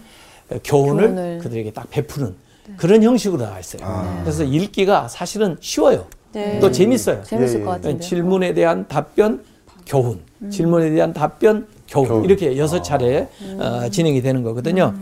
어, 0.50 0.56
교훈을, 0.62 1.02
교훈을. 1.06 1.38
그들에게 1.38 1.72
딱 1.72 1.88
베푸는 1.88 2.34
그런 2.76 3.02
형식으로 3.02 3.42
나와 3.46 3.58
있어요. 3.58 4.20
그래서 4.24 4.44
읽기가 4.44 5.08
사실은 5.08 5.56
쉬워요. 5.60 6.04
네. 6.32 6.60
또 6.60 6.70
재밌어요. 6.70 7.22
재밌을 7.22 7.60
예, 7.60 7.64
것 7.64 7.70
예. 7.70 7.76
같은데. 7.76 8.00
질문에 8.06 8.52
대한 8.52 8.86
답변 8.88 9.42
교훈, 9.86 10.20
질문에 10.50 10.90
대한 10.90 11.14
답변 11.14 11.66
교훈, 11.88 12.08
교훈. 12.08 12.24
이렇게 12.24 12.56
여섯 12.56 12.82
차례 12.82 13.28
어, 13.58 13.88
진행이 13.90 14.22
되는 14.22 14.42
거거든요. 14.42 14.94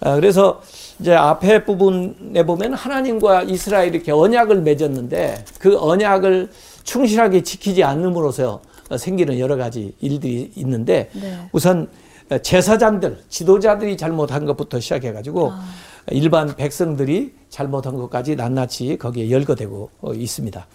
어, 0.00 0.14
그래서 0.14 0.60
이제 1.00 1.14
앞에 1.14 1.64
부분에 1.64 2.44
보면 2.44 2.74
하나님과 2.74 3.42
이스라엘이 3.44 3.96
이렇게 3.96 4.12
언약을 4.12 4.62
맺었는데 4.62 5.44
그 5.58 5.78
언약을 5.78 6.50
충실하게 6.84 7.42
지키지 7.42 7.84
않음으로써 7.84 8.60
어, 8.90 8.96
생기는 8.96 9.38
여러 9.38 9.56
가지 9.56 9.94
일들이 10.00 10.50
있는데 10.56 11.10
네. 11.14 11.38
우선 11.52 11.88
제사장들, 12.42 13.20
지도자들이 13.28 13.96
잘못한 13.96 14.44
것부터 14.44 14.80
시작해가지고 14.80 15.50
일반 16.10 16.54
백성들이 16.54 17.32
잘못한 17.48 17.96
것까지 17.96 18.36
낱낱이 18.36 18.98
거기에 18.98 19.30
열거되고 19.30 19.90
어, 20.00 20.14
있습니다. 20.14 20.66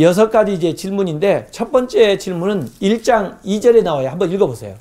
여섯 0.00 0.30
가지 0.30 0.52
이제 0.54 0.74
질문인데 0.74 1.48
첫 1.50 1.70
번째 1.70 2.18
질문은 2.18 2.68
1장 2.82 3.40
2절에 3.42 3.82
나와요. 3.82 4.08
한번 4.08 4.30
읽어보세요. 4.32 4.74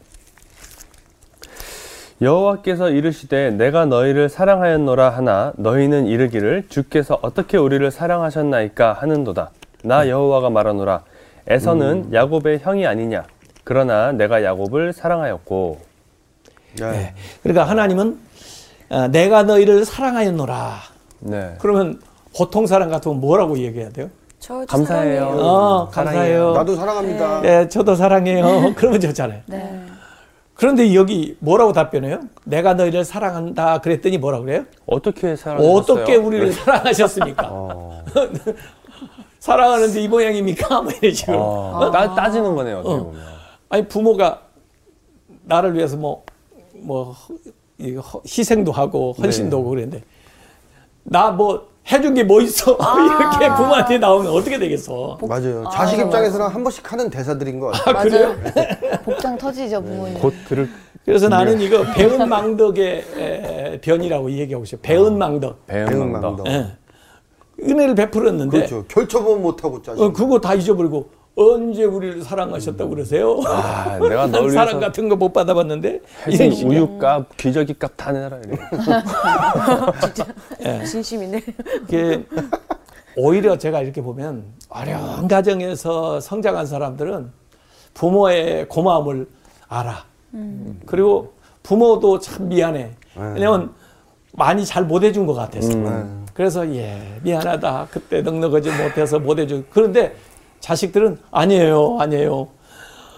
여호와께서 2.21 2.89
이르시되 2.91 3.51
내가 3.51 3.85
너희를 3.85 4.29
사랑하였노라 4.29 5.09
하나 5.09 5.51
너희는 5.57 6.07
이르기를 6.07 6.65
주께서 6.69 7.19
어떻게 7.21 7.57
우리를 7.57 7.89
사랑하셨나이까 7.91 8.93
하는도다. 8.93 9.51
나 9.83 10.07
여호와가 10.07 10.49
말하노라 10.49 11.01
에서는 11.47 12.13
야곱의 12.13 12.59
형이 12.59 12.87
아니냐. 12.87 13.25
그러나 13.63 14.11
내가 14.11 14.43
야곱을 14.43 14.93
사랑하였고 14.93 15.79
네. 16.79 16.91
네. 16.91 17.13
그러니까 17.43 17.65
하나님은 17.65 18.19
어, 18.89 19.07
내가 19.07 19.43
너희를 19.43 19.83
사랑하였노라. 19.85 20.75
네. 21.19 21.55
그러면 21.59 21.99
보통 22.35 22.65
사람 22.67 22.89
같으면 22.89 23.19
뭐라고 23.19 23.57
얘기해야 23.57 23.89
돼요? 23.89 24.09
저 24.39 24.63
감사해요. 24.65 25.19
사랑해요. 25.21 25.39
어, 25.43 25.89
감사해요. 25.89 26.53
나도 26.53 26.75
사랑합니다. 26.75 27.41
네, 27.41 27.67
저도 27.67 27.95
사랑해요. 27.95 28.73
그러면 28.77 29.01
좋잖아요. 29.01 29.41
네. 29.47 29.81
그런데 30.55 30.95
여기 30.95 31.35
뭐라고 31.39 31.73
답변해요? 31.73 32.21
내가 32.45 32.73
너희를 32.73 33.03
사랑한다 33.05 33.79
그랬더니 33.81 34.17
뭐라 34.17 34.39
그래요? 34.39 34.65
어떻게 34.85 35.35
사랑하셨어요? 35.35 35.77
어떻게 35.77 36.15
우리를 36.15 36.51
사랑하셨습니까? 36.53 37.47
어, 37.51 38.03
사랑하는데 39.39 40.01
이 40.01 40.07
모양입니까? 40.07 40.81
뭐 40.81 40.91
이런 41.01 41.13
식으로. 41.13 41.37
어, 41.39 41.91
따, 41.91 42.15
따지는 42.15 42.55
거네요. 42.55 42.79
어떻게 42.79 42.93
어. 42.95 43.03
보면. 43.03 43.21
아니 43.69 43.87
부모가 43.87 44.41
나를 45.43 45.75
위해서 45.75 45.95
뭐 45.97 46.23
뭐 46.77 47.15
희생도 48.25 48.71
하고 48.71 49.13
헌신도 49.17 49.57
네. 49.57 49.61
하고 49.61 49.69
그랬는데 49.69 50.03
나 51.03 51.31
뭐 51.31 51.67
해준 51.91 52.13
게 52.15 52.23
뭐 52.23 52.41
있어 52.41 52.75
이렇게 52.77 53.47
부모한테 53.55 53.97
나오면 53.99 54.31
어떻게 54.31 54.57
되겠어? 54.57 55.17
맞아요. 55.21 55.63
자식 55.71 55.99
입장에서는 55.99 56.47
한 56.47 56.63
번씩 56.63 56.91
하는 56.91 57.09
대사들인 57.09 57.59
것 57.59 57.67
같아요. 57.67 57.97
아, 57.97 58.03
그래요? 58.03 58.35
복장 59.03 59.37
터지죠 59.37 59.81
부모님. 59.83 60.19
곧 60.19 60.33
들을 60.47 60.67
그래서 61.05 61.29
나는 61.29 61.61
이거 61.61 61.83
배은 61.93 62.27
망덕의 62.27 63.05
에, 63.17 63.79
변이라고 63.81 64.31
얘기하고 64.31 64.65
싶어요. 64.65 64.81
배은 64.81 65.17
망덕. 65.17 65.67
배은망덕. 65.67 66.43
배은망덕. 66.43 66.47
예. 66.47 66.65
은혜를 67.63 67.95
베풀었는데 67.95 68.57
그렇죠. 68.57 68.83
결처분 68.87 69.41
못하고 69.43 69.81
짜증. 69.81 70.03
어, 70.03 70.11
그거 70.11 70.39
다 70.41 70.55
잊어버리고 70.55 71.09
언제 71.37 71.83
우리를 71.83 72.21
사랑하셨다고 72.23 72.89
그러세요? 72.91 73.39
아, 73.45 73.97
내가 73.99 74.27
난널 74.27 74.51
사랑 74.51 74.67
위해서 74.75 74.79
같은 74.79 75.09
거 75.09 75.15
못 75.15 75.33
받아봤는데 75.33 76.01
이런 76.29 76.51
우유값, 76.51 77.35
기저귀값 77.37 77.91
다 77.97 78.11
내라 78.11 78.37
이래. 78.37 78.57
진심이네. 80.85 81.41
이게 81.83 82.25
오히려 83.17 83.57
제가 83.57 83.81
이렇게 83.81 84.01
보면 84.01 84.43
어려운 84.69 85.27
가정에서 85.27 86.19
성장한 86.19 86.65
사람들은 86.65 87.31
부모의 87.93 88.67
고마움을 88.69 89.27
알아. 89.67 90.03
그리고 90.85 91.33
부모도 91.63 92.19
참 92.19 92.47
미안해. 92.49 92.91
왜냐면 93.15 93.71
많이 94.33 94.65
잘 94.65 94.83
못 94.83 95.03
해준 95.03 95.25
것 95.25 95.33
같아서. 95.33 95.69
그래서 96.33 96.69
예 96.75 97.19
미안하다. 97.23 97.87
그때 97.91 98.21
넉넉하지 98.21 98.69
못해서 98.83 99.19
못 99.19 99.39
해준. 99.39 99.65
그런데 99.69 100.13
자식들은 100.65 101.19
아니에요, 101.29 101.97
아니에요. 101.99 102.47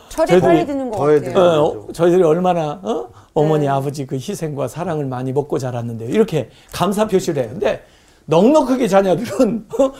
철이 0.09 0.27
저희들이 0.31 0.41
빨리 0.41 0.65
드는 0.65 0.91
것 0.91 0.99
같아요. 0.99 1.39
어, 1.39 1.87
저희들이 1.93 2.21
얼마나 2.21 2.77
어? 2.83 3.07
어머니 3.33 3.63
네. 3.63 3.69
아버지 3.69 4.05
그 4.05 4.15
희생과 4.15 4.67
사랑을 4.67 5.05
많이 5.05 5.31
먹고 5.31 5.57
자랐는데 5.57 6.07
이렇게 6.07 6.49
감사 6.73 7.07
표시를 7.07 7.43
해요. 7.43 7.51
근데 7.53 7.83
넉넉하게 8.25 8.89
자녀들은 8.89 9.65
어? 9.79 9.91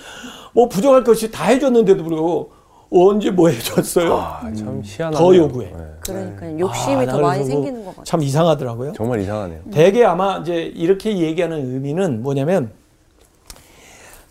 뭐 0.51 0.67
부족할 0.67 1.05
것이 1.05 1.31
다 1.31 1.45
해줬는데도 1.45 2.03
불구하고 2.03 2.51
언제 2.91 3.31
뭐 3.31 3.47
해줬어요? 3.47 4.13
아, 4.17 4.41
참 4.53 4.81
희한하네요. 4.83 5.17
더 5.17 5.35
요구해. 5.37 5.67
네. 5.67 5.85
그러니까 6.01 6.59
욕심이 6.59 7.03
아, 7.03 7.05
더나 7.05 7.21
많이 7.27 7.43
그래서 7.43 7.49
생기는 7.51 7.79
것 7.85 7.91
같아요. 7.91 8.03
참 8.03 8.21
이상하더라고요. 8.23 8.91
정말 8.91 9.21
이상하네요. 9.21 9.61
대개 9.71 10.03
아마 10.03 10.39
이제 10.39 10.63
이렇게 10.63 11.17
얘기하는 11.17 11.73
의미는 11.73 12.21
뭐냐면 12.23 12.71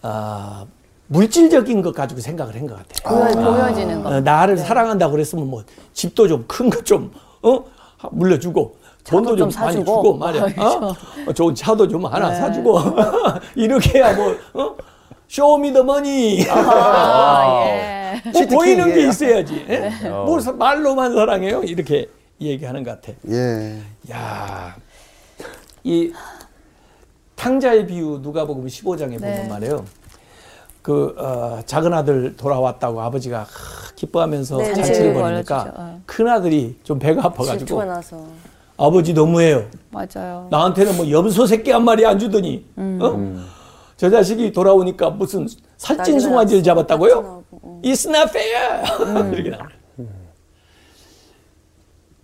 아, 0.02 0.66
물질적인 1.08 1.82
것 1.82 1.94
가지고 1.94 2.20
생각을 2.20 2.54
한 2.54 2.66
것 2.66 2.76
같아요. 2.76 3.32
보여, 3.34 3.52
보여지는 3.52 4.02
거. 4.02 4.08
어, 4.08 4.20
나를 4.20 4.56
사랑한다고 4.58 5.12
그랬으면 5.12 5.48
뭐 5.48 5.62
집도 5.92 6.26
좀 6.28 6.44
큰 6.48 6.68
거 6.70 6.82
좀 6.82 7.12
어? 7.42 7.64
물려주고 8.10 8.76
돈도 9.04 9.36
좀, 9.36 9.50
좀 9.50 9.60
많이 9.60 9.72
사주고. 9.78 9.84
주고 10.02 10.16
말이야. 10.16 10.42
어? 10.58 10.94
어, 11.28 11.32
좋은 11.32 11.54
차도 11.54 11.86
좀 11.88 12.04
하나 12.06 12.34
사주고 12.34 12.80
이렇게 13.54 13.98
해야 13.98 14.14
뭐 14.14 14.34
어? 14.54 14.76
쇼미더머니 15.28 16.46
아, 16.50 17.64
예. 17.66 18.22
뭐 18.32 18.46
보이는 18.58 18.94
게. 18.94 19.08
있어야지. 19.08 19.64
예? 19.68 19.90
뭘 20.08 20.40
사- 20.40 20.52
말로만 20.52 21.14
사랑해요? 21.14 21.62
이렇게 21.64 22.08
얘기하는 22.40 22.84
것 22.84 23.00
같아. 23.00 23.16
예. 23.30 23.78
야, 24.12 24.76
이 25.82 26.12
탕자의 27.34 27.86
비유 27.86 28.18
누가복음 28.22 28.66
15장에 28.66 29.18
보면 29.18 29.20
네. 29.20 29.48
말이에요. 29.48 29.84
그 30.87 31.16
어, 31.19 31.61
작은 31.66 31.93
아들 31.93 32.37
돌아왔다고 32.37 33.02
아버지가 33.02 33.40
하, 33.40 33.47
기뻐하면서 33.97 34.57
네, 34.59 34.73
잔치를 34.73 35.14
네. 35.14 35.21
벌이니까. 35.21 35.73
어. 35.76 36.00
큰 36.07 36.28
아들이 36.28 36.78
좀 36.85 37.00
배가 37.00 37.25
아파가지고 37.26 37.85
나서. 37.85 38.25
아버지 38.76 39.12
너무해요. 39.12 39.64
맞아요. 39.90 40.47
나한테는 40.49 40.97
뭐 40.97 41.11
염소 41.11 41.45
새끼 41.45 41.73
한 41.73 41.83
마리 41.85 42.07
안 42.07 42.21
주더니 42.21 42.64
어? 42.76 43.43
저 43.97 44.09
자식이 44.09 44.52
돌아오니까 44.52 45.11
무슨 45.11 45.49
살찐 45.76 46.21
송아지를. 46.21 46.62
잡았다고요? 46.62 47.43
어. 47.50 47.81
It's 47.83 48.09
not 48.09 48.28
fair. 48.28 49.35
이렇게 49.35 49.50
나와요. 49.50 49.69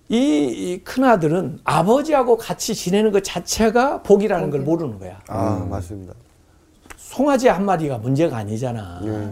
이, 0.08 0.16
이 0.16 0.84
큰아들은 0.84 1.58
아버지하고 1.64 2.36
같이 2.36 2.76
지내는 2.76 3.10
것 3.10 3.24
자체가 3.24 4.02
복이라는 4.04 4.50
걸 4.50 4.60
모르는 4.60 5.00
거야. 5.00 5.18
아, 5.26 5.66
맞습니다. 5.68 6.14
송아지 7.12 7.48
한 7.48 7.66
마리가 7.66 7.98
문제가 7.98 8.38
아니잖아. 8.38 9.02
예. 9.04 9.28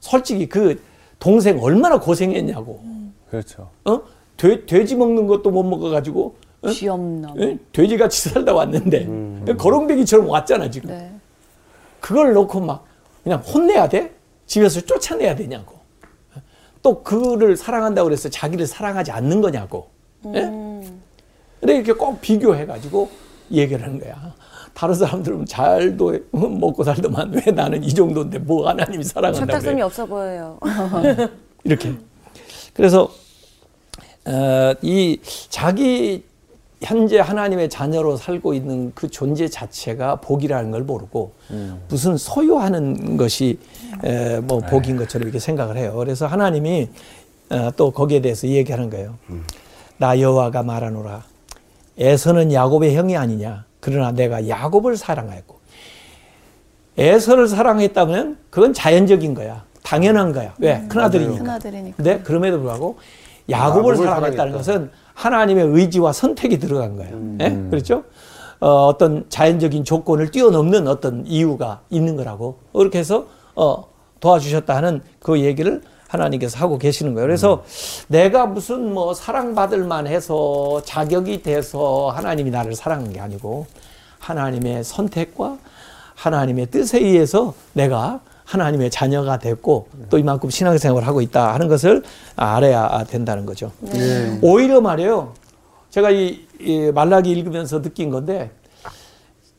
솔직히 0.00 0.48
그 0.48 0.80
동생 1.18 1.62
얼마나 1.62 2.00
고생했냐고. 2.00 2.82
그렇죠. 3.30 3.68
어? 3.84 4.00
돼, 4.38 4.64
돼지 4.64 4.96
먹는 4.96 5.26
것도 5.26 5.50
못 5.50 5.62
먹어가지고 5.62 6.36
어? 6.62 6.68
귀엽나. 6.70 7.34
예? 7.36 7.58
돼지같이 7.72 8.30
살다 8.32 8.54
왔는데 8.54 9.54
거렁뱅이처럼 9.58 10.26
왔잖아 10.26 10.70
지금. 10.70 10.88
네. 10.88 11.12
그걸 12.00 12.32
놓고 12.32 12.60
막 12.60 12.86
그냥 13.22 13.40
혼내야 13.40 13.90
돼? 13.90 14.14
집에서 14.46 14.80
쫓아내야 14.80 15.36
되냐고. 15.36 15.76
또 16.80 17.02
그를 17.02 17.58
사랑한다고 17.58 18.06
그래서 18.06 18.30
자기를 18.30 18.66
사랑하지 18.66 19.10
않는 19.10 19.42
거냐고. 19.42 19.90
예? 20.34 20.44
음. 20.44 21.02
근데 21.60 21.74
이렇게 21.74 21.92
꼭 21.92 22.22
비교해가지고 22.22 23.10
얘기를 23.50 23.84
하는 23.84 24.00
거야. 24.00 24.34
다른 24.78 24.94
사람들은 24.94 25.44
잘도 25.46 26.14
해, 26.14 26.20
먹고 26.30 26.84
살더만 26.84 27.32
왜 27.32 27.50
나는 27.50 27.82
이 27.82 27.92
정도인데 27.92 28.38
뭐 28.38 28.68
하나님이 28.68 29.02
사랑한다고 29.02 29.44
철딱선이 29.46 29.74
그래. 29.74 29.82
없어 29.82 30.06
보여요. 30.06 30.56
이렇게. 31.64 31.94
그래서 32.74 33.10
어, 34.24 34.74
이 34.82 35.18
자기 35.48 36.22
현재 36.80 37.18
하나님의 37.18 37.70
자녀로 37.70 38.16
살고 38.16 38.54
있는 38.54 38.92
그 38.94 39.08
존재 39.08 39.48
자체가 39.48 40.20
복이라는 40.20 40.70
걸 40.70 40.84
모르고 40.84 41.32
무슨 41.88 42.16
소유하는 42.16 43.16
것이 43.16 43.58
에, 44.04 44.38
뭐 44.38 44.60
복인 44.60 44.96
것처럼 44.96 45.26
이렇게 45.26 45.40
생각을 45.40 45.76
해요. 45.76 45.96
그래서 45.98 46.28
하나님이 46.28 46.88
어, 47.50 47.72
또 47.76 47.90
거기에 47.90 48.20
대해서 48.20 48.46
얘기하는 48.46 48.90
거예요. 48.90 49.16
나 49.96 50.20
여호와가 50.20 50.62
말하노라. 50.62 51.24
에서는 51.98 52.52
야곱의 52.52 52.94
형이 52.94 53.16
아니냐. 53.16 53.66
그러나 53.80 54.12
내가 54.12 54.48
야곱을 54.48 54.96
사랑하였고 54.96 55.58
에서를 56.98 57.46
사랑했다면 57.46 58.38
그건 58.50 58.72
자연적인 58.72 59.34
거야. 59.34 59.64
당연한 59.84 60.32
거야. 60.32 60.52
왜? 60.58 60.84
큰아들이니까. 60.88 61.38
큰아들이니까. 61.44 61.96
근데 61.96 62.18
그럼에도 62.20 62.56
불구하고 62.58 62.98
야곱을 63.48 63.78
야곱을 63.78 63.96
사랑했다는 63.96 64.36
사랑했다. 64.36 64.58
것은 64.58 64.90
하나님의 65.14 65.66
의지와 65.66 66.12
선택이 66.12 66.58
들어간 66.58 66.96
거예요. 66.96 67.36
예? 67.40 67.70
그렇죠? 67.70 68.04
어, 68.60 68.96
떤 68.98 69.24
자연적인 69.28 69.84
조건을 69.84 70.30
뛰어넘는 70.32 70.88
어떤 70.88 71.24
이유가 71.26 71.80
있는 71.90 72.16
거라고. 72.16 72.58
그렇게 72.72 72.98
해서 72.98 73.26
어, 73.54 73.84
도와주셨다 74.20 74.74
하는 74.74 75.00
그 75.20 75.40
얘기를 75.40 75.80
하나님께서 76.08 76.58
하고 76.58 76.78
계시는 76.78 77.14
거예요. 77.14 77.26
그래서 77.26 77.64
내가 78.08 78.46
무슨 78.46 78.92
뭐 78.92 79.14
사랑받을 79.14 79.84
만해서 79.84 80.82
자격이 80.84 81.42
돼서 81.42 82.10
하나님이 82.14 82.50
나를 82.50 82.74
사랑한 82.74 83.12
게 83.12 83.20
아니고 83.20 83.66
하나님의 84.18 84.84
선택과 84.84 85.58
하나님의 86.14 86.66
뜻에 86.66 86.98
의해서 86.98 87.54
내가 87.74 88.20
하나님의 88.44 88.90
자녀가 88.90 89.38
됐고 89.38 89.88
또 90.08 90.18
이만큼 90.18 90.48
신앙생활을 90.48 91.06
하고 91.06 91.20
있다 91.20 91.52
하는 91.52 91.68
것을 91.68 92.02
알아야 92.34 93.04
된다는 93.04 93.44
거죠. 93.44 93.70
예. 93.94 94.38
오히려 94.42 94.80
말이에요. 94.80 95.34
제가 95.90 96.10
이, 96.10 96.46
이 96.58 96.90
말라기 96.92 97.30
읽으면서 97.30 97.82
느낀 97.82 98.10
건데 98.10 98.50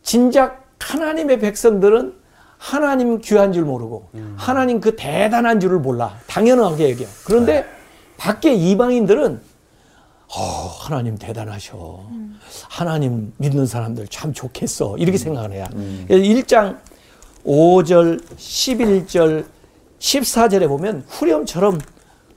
진작 0.02 0.66
하나님의 0.80 1.40
백성들은 1.40 2.19
하나님 2.60 3.20
귀한 3.22 3.54
줄 3.54 3.64
모르고 3.64 4.10
하나님 4.36 4.80
그 4.82 4.96
대단한 4.96 5.60
줄을 5.62 5.80
몰라 5.80 6.20
당연하게 6.28 6.90
얘기해요. 6.90 7.12
그런데 7.24 7.66
밖에 8.18 8.54
이방인들은 8.54 9.42
어, 10.38 10.42
하나님 10.80 11.18
대단하셔. 11.18 12.04
하나님 12.68 13.34
믿는 13.38 13.66
사람들 13.66 14.08
참 14.10 14.32
좋겠어. 14.34 14.98
이렇게 14.98 15.18
생각을 15.18 15.54
해요. 15.54 15.66
그래서 16.08 16.24
1장 16.24 16.78
5절, 17.46 18.22
11절, 18.38 19.46
14절에 20.00 20.68
보면 20.68 21.06
후렴처럼 21.08 21.80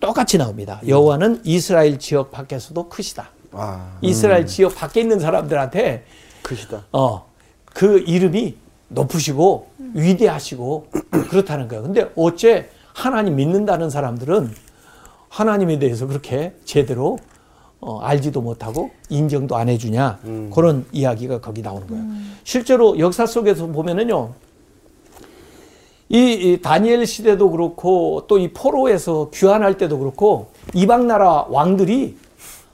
똑같이 0.00 0.38
나옵니다. 0.38 0.80
여호와는 0.86 1.42
이스라엘 1.44 1.98
지역 1.98 2.30
밖에서도 2.30 2.88
크시다. 2.88 3.28
아, 3.52 3.98
이스라엘 4.00 4.46
지역 4.46 4.74
밖에 4.74 5.00
있는 5.00 5.18
사람들한테 5.20 6.04
크시다. 6.42 6.84
어, 6.92 7.26
그 7.66 7.98
이름이 8.06 8.56
높으시고 8.94 9.66
위대하시고 9.94 10.86
그렇다는 11.30 11.68
거예요. 11.68 11.82
근데 11.82 12.10
어째 12.16 12.68
하나님 12.94 13.36
믿는다는 13.36 13.90
사람들은 13.90 14.50
하나님에 15.28 15.78
대해서 15.78 16.06
그렇게 16.06 16.54
제대로 16.64 17.18
어, 17.80 17.98
알지도 18.00 18.40
못하고 18.42 18.90
인정도 19.08 19.56
안 19.56 19.68
해주냐 19.68 20.20
그런 20.54 20.84
이야기가 20.92 21.40
거기 21.40 21.62
나오는 21.62 21.86
거예요. 21.86 22.04
실제로 22.44 22.98
역사 22.98 23.26
속에서 23.26 23.66
보면은요. 23.66 24.34
이, 26.08 26.32
이 26.34 26.60
다니엘 26.60 27.06
시대도 27.06 27.50
그렇고 27.50 28.24
또 28.28 28.38
이 28.38 28.52
포로에서 28.52 29.30
귀환할 29.32 29.78
때도 29.78 29.98
그렇고 29.98 30.48
이방 30.74 31.06
나라 31.06 31.46
왕들이 31.48 32.16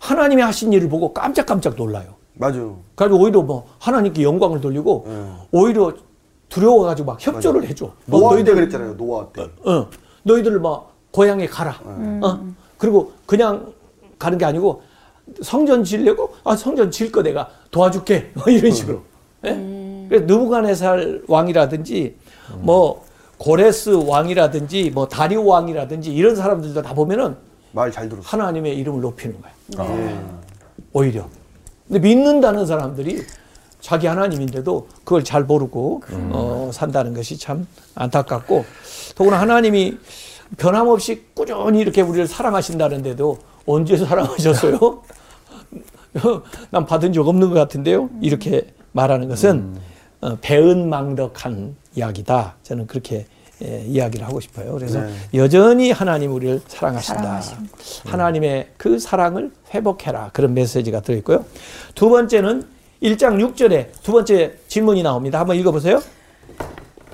하나님이 0.01 0.43
하신 0.43 0.73
일을 0.73 0.89
보고 0.89 1.13
깜짝깜짝 1.15 1.77
놀라요. 1.77 2.15
맞아요. 2.35 2.79
그래가지고 2.97 3.23
오히려 3.25 3.43
뭐 3.43 3.67
하나님께 3.79 4.23
영광을 4.23 4.61
돌리고 4.61 5.07
오히려 5.53 5.93
두려워가지고 6.49 7.07
막 7.13 7.19
협조를 7.27 7.67
해줘. 7.69 7.87
어, 7.87 7.93
노아 8.07 8.31
때 8.31 8.35
너희들, 8.37 8.55
그랬잖아요. 8.55 8.97
노아 8.97 9.27
때. 9.33 9.43
어, 9.65 9.87
너희들 10.23 10.59
막 10.61 10.93
고향에 11.11 11.47
가라. 11.47 11.79
어? 11.85 12.41
그리고 12.79 13.13
그냥 13.27 13.73
가는 14.19 14.39
게 14.39 14.45
아니고 14.45 14.83
성전 15.43 15.85
지려고 15.85 16.35
아 16.45 16.57
성전 16.57 16.91
질 16.91 17.13
거 17.13 17.23
내가 17.23 17.49
도와줄게 17.71 18.31
뭐 18.35 18.45
이런 18.49 18.71
식으로. 18.73 19.03
예? 19.45 20.07
그래서 20.09 20.25
느부갓네살 20.25 21.23
왕이라든지 21.29 22.17
뭐 22.61 23.05
고레스 23.37 23.91
왕이라든지 24.07 24.91
뭐 24.95 25.07
다리오 25.07 25.45
왕이라든지 25.45 26.13
이런 26.15 26.35
사람들도 26.35 26.81
다 26.83 26.95
보면은 26.95 27.37
말 27.73 27.93
잘 27.93 28.09
들었어. 28.09 28.27
하나님의 28.27 28.77
이름을 28.79 29.01
높이는 29.03 29.37
거야. 29.41 29.53
오히려. 30.93 31.29
근데 31.87 32.01
믿는다는 32.01 32.67
사람들이 32.67 33.23
자기 33.89 34.07
하나님인데도 34.07 34.87
그걸 35.03 35.25
잘 35.25 35.45
모르고 35.45 36.03
어, 36.11 36.71
산다는 36.75 37.15
것이 37.15 37.39
참 37.39 37.67
안타깝고 37.95 38.67
더구나 39.15 39.41
하나님이 39.41 39.97
변함없이 40.59 41.25
꾸준히 41.33 41.81
이렇게 41.81 42.03
우리를 42.03 42.27
사랑하신다는데도 42.27 43.39
언제 43.65 43.97
사랑하셨어요? 43.97 45.03
난 46.71 46.85
받은 46.85 47.15
적 47.15 47.27
없는 47.27 47.49
것 47.49 47.55
같은데요. 47.55 48.11
이렇게 48.21 48.75
말하는 48.93 49.27
것은 49.27 49.79
어, 50.21 50.37
배은망덕한 50.43 51.77
이야기다. 51.95 52.57
저는 52.63 52.87
그렇게 52.89 53.25
예, 53.65 53.85
이야기를 53.87 54.27
하고 54.27 54.39
싶어요. 54.39 54.75
그래서 54.75 55.01
네. 55.01 55.13
여전히 55.35 55.93
하나님 55.93 56.35
우리를 56.35 56.61
사랑하신다. 56.69 57.23
사랑하심. 57.23 57.57
하나님의 58.05 58.69
그 58.77 58.99
사랑을 58.99 59.51
회복해라. 59.73 60.31
그런 60.35 60.53
메시지가 60.53 61.01
들어있고요. 61.01 61.47
두 61.95 62.11
번째는 62.11 62.78
1장 63.03 63.39
6절에 63.55 63.89
두 64.03 64.13
번째 64.13 64.55
질문이 64.67 65.03
나옵니다. 65.03 65.39
한번 65.39 65.57
읽어보세요. 65.57 66.03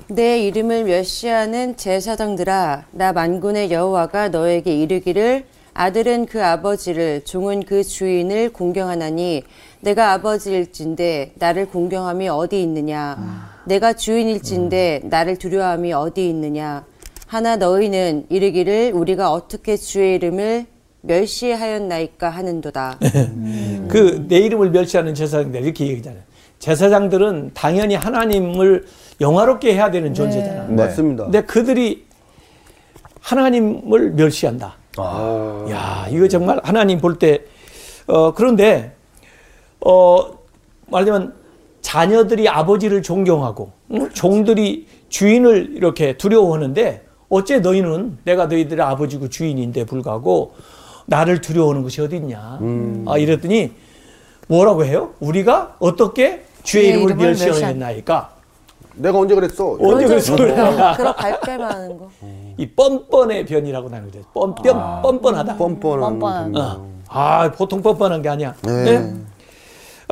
내 0.07 0.39
이름을 0.39 0.85
멸시하는 0.85 1.77
제사장들아 1.77 2.85
나 2.91 3.13
만군의 3.13 3.71
여호와가 3.71 4.29
너에게 4.29 4.75
이르기를 4.75 5.45
아들은 5.73 6.25
그 6.27 6.43
아버지를 6.43 7.23
종은 7.25 7.63
그 7.65 7.83
주인을 7.83 8.53
공경하나니 8.53 9.43
내가 9.81 10.13
아버지일진데 10.13 11.33
나를 11.35 11.67
공경함이 11.67 12.29
어디 12.29 12.61
있느냐? 12.61 13.51
내가 13.65 13.93
주인일진데 13.93 15.01
나를 15.03 15.37
두려워함이 15.37 15.91
어디 15.93 16.29
있느냐? 16.29 16.85
하나 17.27 17.57
너희는 17.57 18.27
이르기를 18.29 18.91
우리가 18.93 19.31
어떻게 19.31 19.75
주의 19.75 20.15
이름을 20.15 20.65
멸시하였나이까 21.01 22.29
하는도다 22.29 22.99
그 23.87 24.25
내 24.27 24.37
이름을 24.39 24.71
멸시하는 24.71 25.13
제사장들 25.15 25.61
이렇게 25.63 25.87
얘기잖아요. 25.87 26.21
제사장들은 26.59 27.51
당연히 27.53 27.95
하나님을 27.95 28.85
영화롭게 29.21 29.73
해야 29.73 29.91
되는 29.91 30.13
존재잖아. 30.13 30.65
네. 30.67 30.75
맞습니다. 30.85 31.23
근데 31.25 31.41
그들이 31.43 32.05
하나님을 33.21 34.11
멸시한다. 34.11 34.75
아. 34.97 35.65
야, 35.69 36.07
이거 36.09 36.27
정말 36.27 36.59
하나님 36.63 36.99
볼 36.99 37.17
때, 37.19 37.41
어, 38.07 38.33
그런데, 38.33 38.93
어, 39.85 40.19
말하자면 40.87 41.33
자녀들이 41.81 42.47
아버지를 42.47 43.01
존경하고, 43.01 43.71
응? 43.91 44.09
종들이 44.11 44.87
주인을 45.09 45.71
이렇게 45.75 46.17
두려워하는데, 46.17 47.03
어째 47.29 47.59
너희는 47.59 48.19
내가 48.23 48.45
너희들의 48.45 48.85
아버지고 48.85 49.29
주인인데 49.29 49.85
불구하고 49.85 50.53
나를 51.05 51.41
두려워하는 51.41 51.83
것이 51.83 52.01
어디 52.01 52.17
있냐. 52.17 52.59
아, 53.07 53.17
이랬더니 53.17 53.71
뭐라고 54.47 54.85
해요? 54.85 55.11
우리가 55.19 55.75
어떻게 55.79 56.45
주의 56.63 56.89
이름을 56.89 57.15
멸시하였나이까? 57.15 58.29
내가 58.95 59.19
언제 59.19 59.35
그랬어? 59.35 59.77
언제 59.79 60.05
그랬어? 60.07 60.35
그런 60.35 61.15
갈대만 61.15 61.71
하는 61.71 61.97
거 61.97 62.09
이 62.57 62.65
뻔뻔의 62.69 63.45
변이라고 63.45 63.89
나는 63.89 64.09
거죠. 64.09 64.23
뻔뻔, 64.33 65.01
뻔뻔하다. 65.01 65.57
뻔뻔한. 65.57 65.99
뻔뻔한. 66.19 66.43
분이요. 66.53 66.63
어. 66.63 67.01
아, 67.09 67.51
보통 67.51 67.81
뻔뻔한 67.81 68.21
게 68.21 68.29
아니야. 68.29 68.55
네. 68.63 68.83
네? 68.83 69.13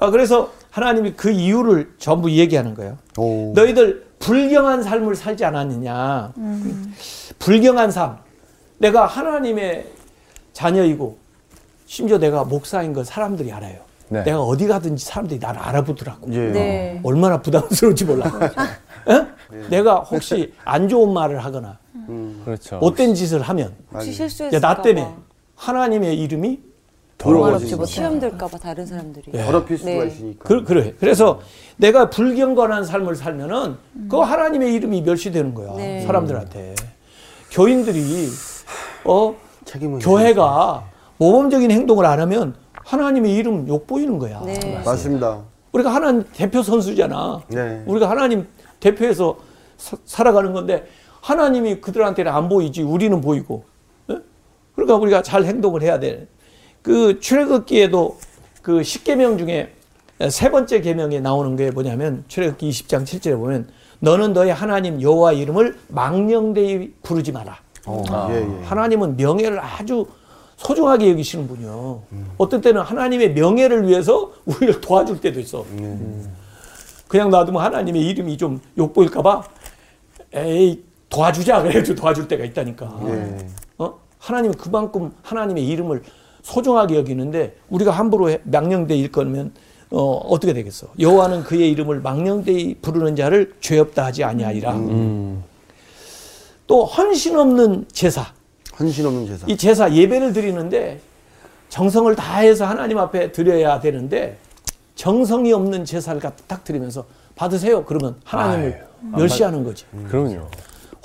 아, 0.01 0.09
그래서 0.09 0.51
하나님이 0.69 1.13
그 1.13 1.31
이유를 1.31 1.93
전부 1.99 2.29
얘기하는 2.31 2.73
거예요. 2.75 2.97
오. 3.17 3.53
너희들 3.55 4.05
불경한 4.19 4.83
삶을 4.83 5.15
살지 5.15 5.45
않았느냐. 5.45 6.33
불경한 7.39 7.91
삶. 7.91 8.17
내가 8.77 9.05
하나님의 9.05 9.85
자녀이고, 10.53 11.17
심지어 11.85 12.17
내가 12.17 12.43
목사인 12.43 12.93
걸 12.93 13.05
사람들이 13.05 13.51
알아요. 13.51 13.77
네. 14.09 14.23
내가 14.23 14.41
어디 14.41 14.67
가든지 14.67 15.03
사람들이 15.05 15.39
나를 15.39 15.59
알아보더라고. 15.59 16.31
예. 16.33 16.37
네. 16.51 16.99
얼마나 17.03 17.41
부담스러운지 17.41 18.05
몰라. 18.05 18.25
어? 19.05 19.27
내가 19.69 19.97
혹시 19.99 20.53
안 20.63 20.87
좋은 20.87 21.13
말을 21.13 21.43
하거나, 21.43 21.77
그렇죠. 22.45 22.77
못된 22.77 23.15
짓을 23.15 23.41
하면, 23.41 23.73
혹시 23.91 24.09
야, 24.09 24.13
실수했을까 24.13 24.67
나 24.67 24.81
때문에 24.81 25.13
하나님의 25.55 26.17
이름이 26.19 26.59
더러워지지 27.17 27.71
더러워지니까. 27.71 27.85
시험 27.85 28.19
들까봐 28.19 28.57
다른 28.57 28.85
사람들이 28.85 29.31
더럽힐 29.31 29.77
수가 29.77 29.91
네. 29.91 30.07
있으니까. 30.07 30.43
그, 30.43 30.63
그래. 30.63 30.93
그래서 30.99 31.39
내가 31.77 32.09
불경건한 32.09 32.85
삶을 32.85 33.15
살면은 33.15 33.77
그 34.09 34.17
하나님의 34.17 34.73
이름이 34.73 35.01
멸시되는 35.01 35.53
거야. 35.53 35.73
네. 35.75 36.01
사람들한테. 36.01 36.75
교인들이 37.51 38.27
어 39.05 39.35
교회가 39.99 40.83
모범적인 41.17 41.71
행동을 41.71 42.05
안 42.05 42.19
하면 42.21 42.55
하나님의 42.73 43.33
이름 43.33 43.67
욕 43.67 43.87
보이는 43.87 44.17
거야. 44.19 44.41
네. 44.45 44.81
맞습니다. 44.85 45.41
우리가 45.71 45.93
하나님 45.93 46.23
대표 46.33 46.61
선수잖아. 46.61 47.41
네. 47.47 47.83
우리가 47.85 48.09
하나님 48.09 48.47
대표해서 48.79 49.37
사- 49.77 49.97
살아가는 50.05 50.53
건데 50.53 50.85
하나님이 51.21 51.79
그들한테는 51.81 52.31
안 52.31 52.49
보이지 52.49 52.81
우리는 52.83 53.19
보이고. 53.21 53.63
예? 54.11 54.17
그러니까 54.75 54.95
우리가 54.97 55.21
잘 55.23 55.45
행동을 55.45 55.81
해야 55.81 55.99
돼. 55.99 56.27
그 56.81 57.19
출애굽기에도 57.21 58.17
그 58.61 58.83
십계명 58.83 59.37
중에 59.37 59.73
세 60.29 60.51
번째 60.51 60.81
계명에 60.81 61.19
나오는 61.21 61.55
게 61.55 61.71
뭐냐면 61.71 62.23
출애굽기 62.27 62.69
20장 62.69 63.03
7절에 63.03 63.37
보면 63.37 63.69
너는 63.99 64.33
너의 64.33 64.53
하나님 64.53 65.01
여호와 65.01 65.31
이름을 65.31 65.77
망령되이 65.87 66.93
부르지 67.03 67.31
마라. 67.31 67.57
어, 67.85 68.03
예, 68.31 68.35
예. 68.41 68.63
하나님은 68.65 69.17
명예를 69.17 69.59
아주 69.59 70.05
소중하게 70.57 71.09
여기시는 71.11 71.47
분이요. 71.47 72.01
어떤 72.37 72.61
때는 72.61 72.81
하나님의 72.81 73.33
명예를 73.33 73.87
위해서 73.87 74.31
우리를 74.45 74.79
도와줄 74.81 75.19
때도 75.19 75.39
있어. 75.41 75.65
그냥 77.07 77.29
놔두면 77.29 77.61
하나님의 77.61 78.01
이름이 78.07 78.37
좀 78.37 78.61
욕보일까봐 78.77 79.43
에이 80.33 80.83
도와주자 81.09 81.61
그래가지고 81.61 81.99
도와줄 81.99 82.27
때가 82.27 82.43
있다니까. 82.45 82.99
예. 83.07 83.47
어? 83.77 83.93
하나님은 84.19 84.57
그만큼 84.57 85.11
하나님의 85.21 85.67
이름을 85.67 86.03
소중하게 86.43 86.95
여기는데 86.97 87.55
우리가 87.69 87.91
함부로 87.91 88.29
해- 88.29 88.39
망령되이 88.43 89.11
거면 89.11 89.51
어, 89.91 90.01
어떻게 90.27 90.53
되겠어? 90.53 90.87
여호와는 90.99 91.43
그의 91.43 91.69
이름을 91.71 91.99
망령되이 92.01 92.75
부르는 92.81 93.15
자를 93.15 93.53
죄 93.61 93.77
없다 93.79 94.05
하지 94.05 94.23
아니하리라. 94.23 94.73
음. 94.73 95.43
또 96.73 96.85
헌신 96.85 97.37
없는 97.37 97.85
제사. 97.91 98.25
헌신 98.79 99.05
없는 99.05 99.27
제사. 99.27 99.45
이 99.47 99.55
제사 99.55 99.93
예배를 99.93 100.33
드리는데 100.33 100.99
정성을 101.69 102.15
다해서 102.15 102.65
하나님 102.65 102.97
앞에 102.97 103.31
드려야 103.31 103.79
되는데 103.79 104.39
정성이 104.95 105.53
없는 105.53 105.85
제사를 105.85 106.19
갖다 106.19 106.43
딱 106.47 106.63
드리면서 106.63 107.05
받으세요. 107.35 107.85
그러면 107.85 108.15
하나님을 108.23 108.87
멸시하는 109.01 109.63
거지. 109.63 109.85
그럼요. 110.09 110.47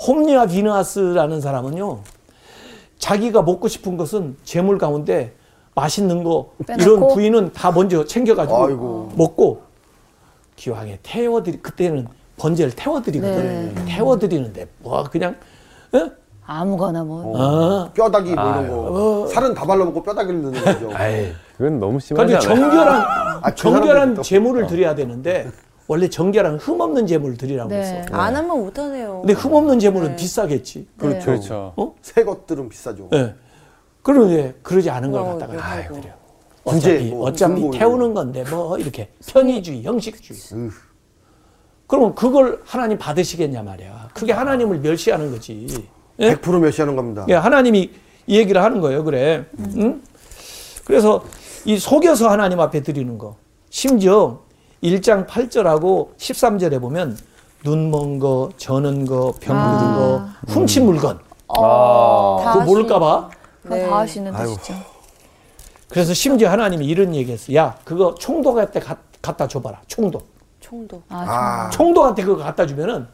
홈리와 0.07 0.47
비나스라는 0.47 1.39
사람은요. 1.39 1.99
자기가 2.97 3.43
먹고 3.43 3.67
싶은 3.67 3.95
것은 3.95 4.37
재물 4.43 4.79
가운데 4.79 5.35
맛있는 5.75 6.23
거 6.23 6.51
빼놓고? 6.65 6.81
이런 6.81 7.07
부위는 7.13 7.53
다 7.53 7.71
먼저 7.71 8.05
챙겨가지고 8.05 8.65
아이고. 8.65 9.11
먹고 9.15 9.61
기왕에 10.55 10.97
태워드리 11.03 11.59
그때는 11.59 12.07
번제를 12.37 12.71
태워드리거든. 12.75 13.85
태워드리는데 13.85 14.65
뭐 14.79 15.03
그냥 15.03 15.35
어? 15.93 16.11
아무거나 16.45 17.03
뭐. 17.03 17.33
아. 17.37 17.91
뼈다귀 17.93 18.33
뭐 18.33 18.43
이런 18.61 18.69
거. 18.69 19.27
살은 19.27 19.53
다 19.53 19.65
발라먹고 19.65 20.01
뼈다귀를 20.03 20.41
넣는 20.43 20.61
거죠. 20.65 20.89
아이, 20.93 21.31
그건 21.57 21.79
너무 21.79 21.99
심하지 21.99 22.35
않아요? 22.35 22.47
정결한 22.47 23.01
아, 23.41 23.41
그 23.49 23.55
정결한 23.55 24.13
또- 24.15 24.21
제물을 24.21 24.67
드려야 24.67 24.95
되는데 24.95 25.49
원래 25.87 26.07
정결한 26.09 26.57
흠 26.57 26.79
없는 26.81 27.05
제물을 27.07 27.37
드리라고 27.37 27.69
네. 27.69 27.77
했어. 27.81 28.13
안 28.15 28.35
하면 28.35 28.49
못 28.59 28.77
하네요 28.77 29.19
근데 29.21 29.33
흠 29.33 29.53
없는 29.53 29.79
제물은 29.79 30.15
비싸겠지. 30.15 30.87
그렇죠. 30.97 31.25
그렇죠. 31.25 31.73
어? 31.75 31.95
새 32.01 32.23
것들은 32.23 32.69
비싸죠. 32.69 33.09
예. 33.13 33.33
그런데 34.01 34.55
그러지 34.63 34.89
않은 34.89 35.11
걸 35.11 35.21
그럼 35.23 35.39
갖다가. 35.39 35.83
구제, 36.63 36.89
어차피 36.97 37.09
뭐, 37.09 37.27
어차피 37.27 37.71
태우는 37.71 38.13
건데 38.13 38.43
뭐 38.49 38.77
이렇게 38.77 39.09
편의주의, 39.27 39.83
형식주의. 39.83 40.39
으. 41.89 41.91
그러면 41.91 42.13
그걸 42.15 42.61
하나님 42.65 42.97
받으시겠냐 42.99 43.63
말이야. 43.63 44.09
그게 44.13 44.31
하나님을 44.31 44.79
멸시하는 44.79 45.31
거지. 45.31 45.87
예? 46.19 46.35
100% 46.35 46.59
멸시하는 46.59 46.95
겁니다. 46.95 47.25
예, 47.29 47.33
하나님이 47.33 47.89
이 48.27 48.37
얘기를 48.37 48.61
하는 48.63 48.79
거예요. 48.79 49.03
그래. 49.03 49.45
응? 49.77 50.01
그래서 50.85 51.23
이 51.65 51.77
속여서 51.79 52.29
하나님 52.29 52.59
앞에 52.59 52.83
드리는 52.83 53.17
거. 53.17 53.35
심지어 53.71 54.41
1장 54.83 55.25
8절하고 55.27 56.15
13절에 56.17 56.79
보면 56.79 57.17
눈먼 57.63 58.19
거, 58.19 58.49
저는 58.57 59.05
거, 59.05 59.33
병 59.41 59.57
묻은 59.57 59.93
거, 59.95 60.25
훔친 60.47 60.85
물건. 60.85 61.19
어, 61.47 62.41
다 62.43 62.53
그거 62.53 62.65
모를까봐. 62.65 63.29
그거 63.63 63.75
네. 63.75 63.89
다 63.89 63.97
아이고. 63.99 64.55
진짜. 64.61 64.79
그래서 65.89 66.13
심지어 66.13 66.49
하나님이 66.51 66.85
이런 66.85 67.15
얘기했어. 67.15 67.53
야, 67.55 67.75
그거 67.83 68.13
총독한테 68.15 68.79
가- 68.79 68.97
갖다 69.21 69.47
줘봐라. 69.47 69.81
총독. 69.87 70.38
총도 70.69 71.01
아, 71.09 71.25
아, 71.27 71.69
총독 71.71 72.05
한테 72.05 72.23
그거 72.23 72.43
갖다 72.43 72.65
주면은 72.67 73.07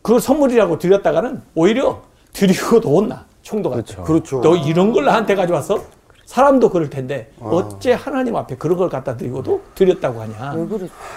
그걸 0.00 0.20
선물이라고 0.20 0.78
드렸다가는 0.78 1.42
오히려 1.54 2.02
드리고도 2.32 2.96
혼나 2.96 3.26
총도가 3.42 3.76
그렇죠. 3.76 4.02
그렇죠. 4.02 4.40
너 4.40 4.56
이런 4.56 4.92
걸 4.92 5.04
나한테 5.04 5.34
가져왔어? 5.34 5.84
사람도 6.24 6.70
그럴 6.70 6.88
텐데 6.88 7.30
어째 7.40 7.92
하나님 7.92 8.36
앞에 8.36 8.56
그런 8.56 8.78
걸 8.78 8.88
갖다 8.88 9.16
드리고도 9.18 9.60
드렸다고 9.74 10.22
하냐 10.22 10.54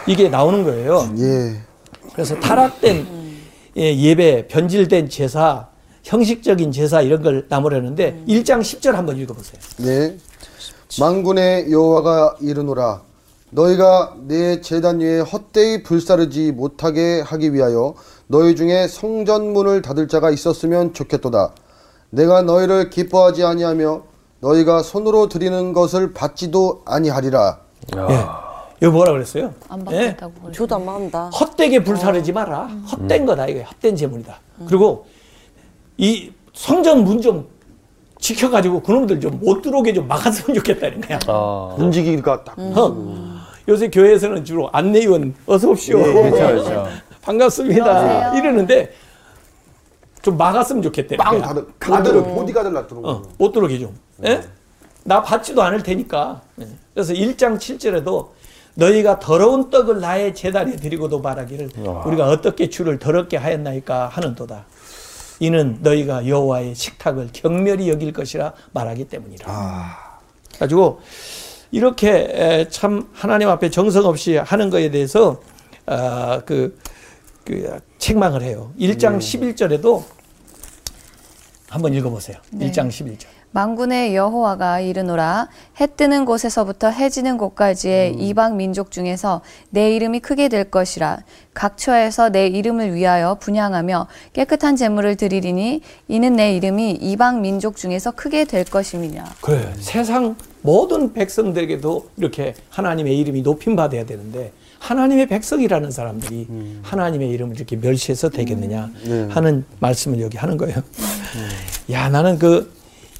이게 0.07 0.27
나오는 0.27 0.63
거예요. 0.63 1.09
예. 1.19 1.61
그래서 2.11 2.37
타락된 2.39 3.25
예, 3.77 3.95
예배, 3.95 4.47
변질된 4.47 5.09
제사, 5.09 5.67
형식적인 6.03 6.71
제사 6.71 7.01
이런 7.01 7.21
걸 7.21 7.45
나무라는데 7.49 8.23
일 8.25 8.43
1장 8.43 8.61
10절 8.61 8.91
한번 8.93 9.17
읽어보세요. 9.17 9.59
네. 9.77 10.17
만군의 10.99 11.71
여호와가 11.71 12.35
이르노라 12.41 13.01
너희가 13.51 14.15
내 14.27 14.59
제단 14.61 14.99
위에 14.99 15.19
헛되이 15.21 15.83
불사르지 15.83 16.51
못하게 16.51 17.21
하기 17.21 17.53
위하여 17.53 17.93
너희 18.27 18.55
중에 18.55 18.87
성전문을 18.87 19.81
닫을 19.81 20.07
자가 20.07 20.31
있었으면 20.31 20.93
좋겠도다. 20.93 21.53
내가 22.09 22.41
너희를 22.41 22.89
기뻐하지 22.89 23.43
아니하며 23.43 24.01
너희가 24.41 24.83
손으로 24.83 25.29
드리는 25.29 25.73
것을 25.73 26.13
받지도 26.13 26.81
아니하리라. 26.85 27.59
예. 27.95 28.25
이거 28.81 28.91
뭐라 28.91 29.13
그랬어요? 29.13 29.53
안 29.69 29.79
예? 29.81 29.85
받겠다고 30.15 30.33
그래. 30.41 30.51
저도 30.53 30.75
안 30.75 30.85
망한다. 30.85 31.29
헛되게 31.29 31.83
불사르지 31.83 32.33
마라. 32.33 32.67
헛된 32.91 33.25
거다 33.25 33.47
이거 33.47 33.61
헛된 33.63 33.95
재물이다. 33.95 34.37
그리고 34.67 35.05
이 35.97 36.31
성전 36.53 37.03
문 37.03 37.21
좀 37.21 37.47
지켜가지고 38.19 38.81
그놈들 38.81 39.19
좀 39.19 39.39
못 39.39 39.61
들어오게 39.61 39.93
좀 39.93 40.07
막았으면 40.07 40.55
좋겠다는 40.55 41.01
거야. 41.01 41.19
아, 41.27 41.75
움직이기가 41.77 42.43
딱. 42.43 42.55
어. 42.57 43.24
요새 43.67 43.89
교회에서는 43.89 44.45
주로 44.45 44.69
안내위원 44.71 45.33
어서 45.47 45.69
오십시오. 45.69 46.01
그렇죠, 46.01 46.31
그렇죠. 46.31 46.87
반갑습니다. 47.21 47.85
안녕하세요. 47.99 48.39
이러는데 48.39 48.93
좀 50.21 50.37
막았으면 50.37 50.83
좋겠대. 50.83 51.17
빵 51.17 51.41
닫을 51.41 51.65
가드를 51.79 52.23
보디가드를 52.23 52.73
놔두는 52.73 53.05
어. 53.05 53.23
못 53.37 53.51
들어오게 53.51 53.79
좀. 53.79 53.97
예? 54.23 54.41
나 55.03 55.21
받지도 55.21 55.61
않을 55.63 55.81
테니까. 55.83 56.41
예. 56.61 56.67
그래서 56.93 57.13
1장 57.13 57.57
7절에도 57.57 58.29
너희가 58.75 59.19
더러운 59.19 59.69
떡을 59.69 59.99
나의 59.99 60.35
제단에 60.35 60.75
드리고도 60.75 61.21
말하기를 61.21 61.69
우리가 62.05 62.27
어떻게 62.27 62.69
주를 62.69 62.99
더럽게 62.99 63.37
하였나이까 63.37 64.07
하는도다. 64.07 64.65
이는 65.39 65.79
너희가 65.81 66.27
여호와의 66.27 66.75
식탁을 66.75 67.29
경멸히 67.33 67.89
여길 67.89 68.13
것이라 68.13 68.53
말하기 68.73 69.05
때문이라. 69.05 69.97
가지고 70.59 70.99
이렇게 71.75 72.09
에, 72.09 72.69
참 72.69 73.09
하나님 73.11 73.49
앞에 73.49 73.69
정성 73.69 74.05
없이 74.05 74.37
하는 74.37 74.69
거에 74.69 74.91
대해서 74.91 75.41
아, 75.85 76.41
그, 76.45 76.79
그 77.43 77.81
책망을 77.97 78.43
해요. 78.43 78.71
1장 78.79 79.17
11절에도 79.17 80.01
한번 81.67 81.93
읽어보세요. 81.93 82.37
네. 82.51 82.71
1장 82.71 82.87
11절. 82.87 83.25
만군의 83.55 84.17
여호와가 84.17 84.81
이르노라 84.81 85.47
해 85.79 85.87
뜨는 85.87 86.25
곳에서부터 86.25 86.89
해 86.89 87.09
지는 87.09 87.37
곳까지의 87.37 88.15
이방 88.15 88.57
민족 88.57 88.91
중에서 88.91 89.39
내 89.69 89.95
이름이 89.95 90.19
크게 90.19 90.49
될 90.49 90.65
것이라. 90.65 91.19
각 91.53 91.77
처에서 91.77 92.27
내 92.27 92.47
이름을 92.47 92.93
위하여 92.93 93.37
분양하며 93.39 94.07
깨끗한 94.33 94.75
제물을 94.75 95.15
드리리니 95.15 95.79
이는 96.09 96.35
내 96.35 96.53
이름이 96.53 96.99
이방 96.99 97.41
민족 97.41 97.77
중에서 97.77 98.11
크게 98.11 98.43
될 98.43 98.65
것임이냐. 98.65 99.23
그래. 99.39 99.73
세상 99.79 100.35
모든 100.61 101.13
백성들에게도 101.13 102.09
이렇게 102.17 102.55
하나님의 102.71 103.17
이름이 103.19 103.41
높임 103.41 103.77
받아야 103.77 104.05
되는데 104.05 104.51
하나님의 104.79 105.27
백성이라는 105.27 105.91
사람들이 105.91 106.47
하나님의 106.83 107.29
이름을 107.29 107.55
이렇게 107.55 107.77
멸시해서 107.77 108.29
되겠느냐 108.29 108.91
하는 109.29 109.63
말씀을 109.79 110.19
여기 110.19 110.37
하는 110.37 110.57
거예요. 110.57 110.75
야, 111.91 112.09
나는 112.09 112.37
그 112.37 112.74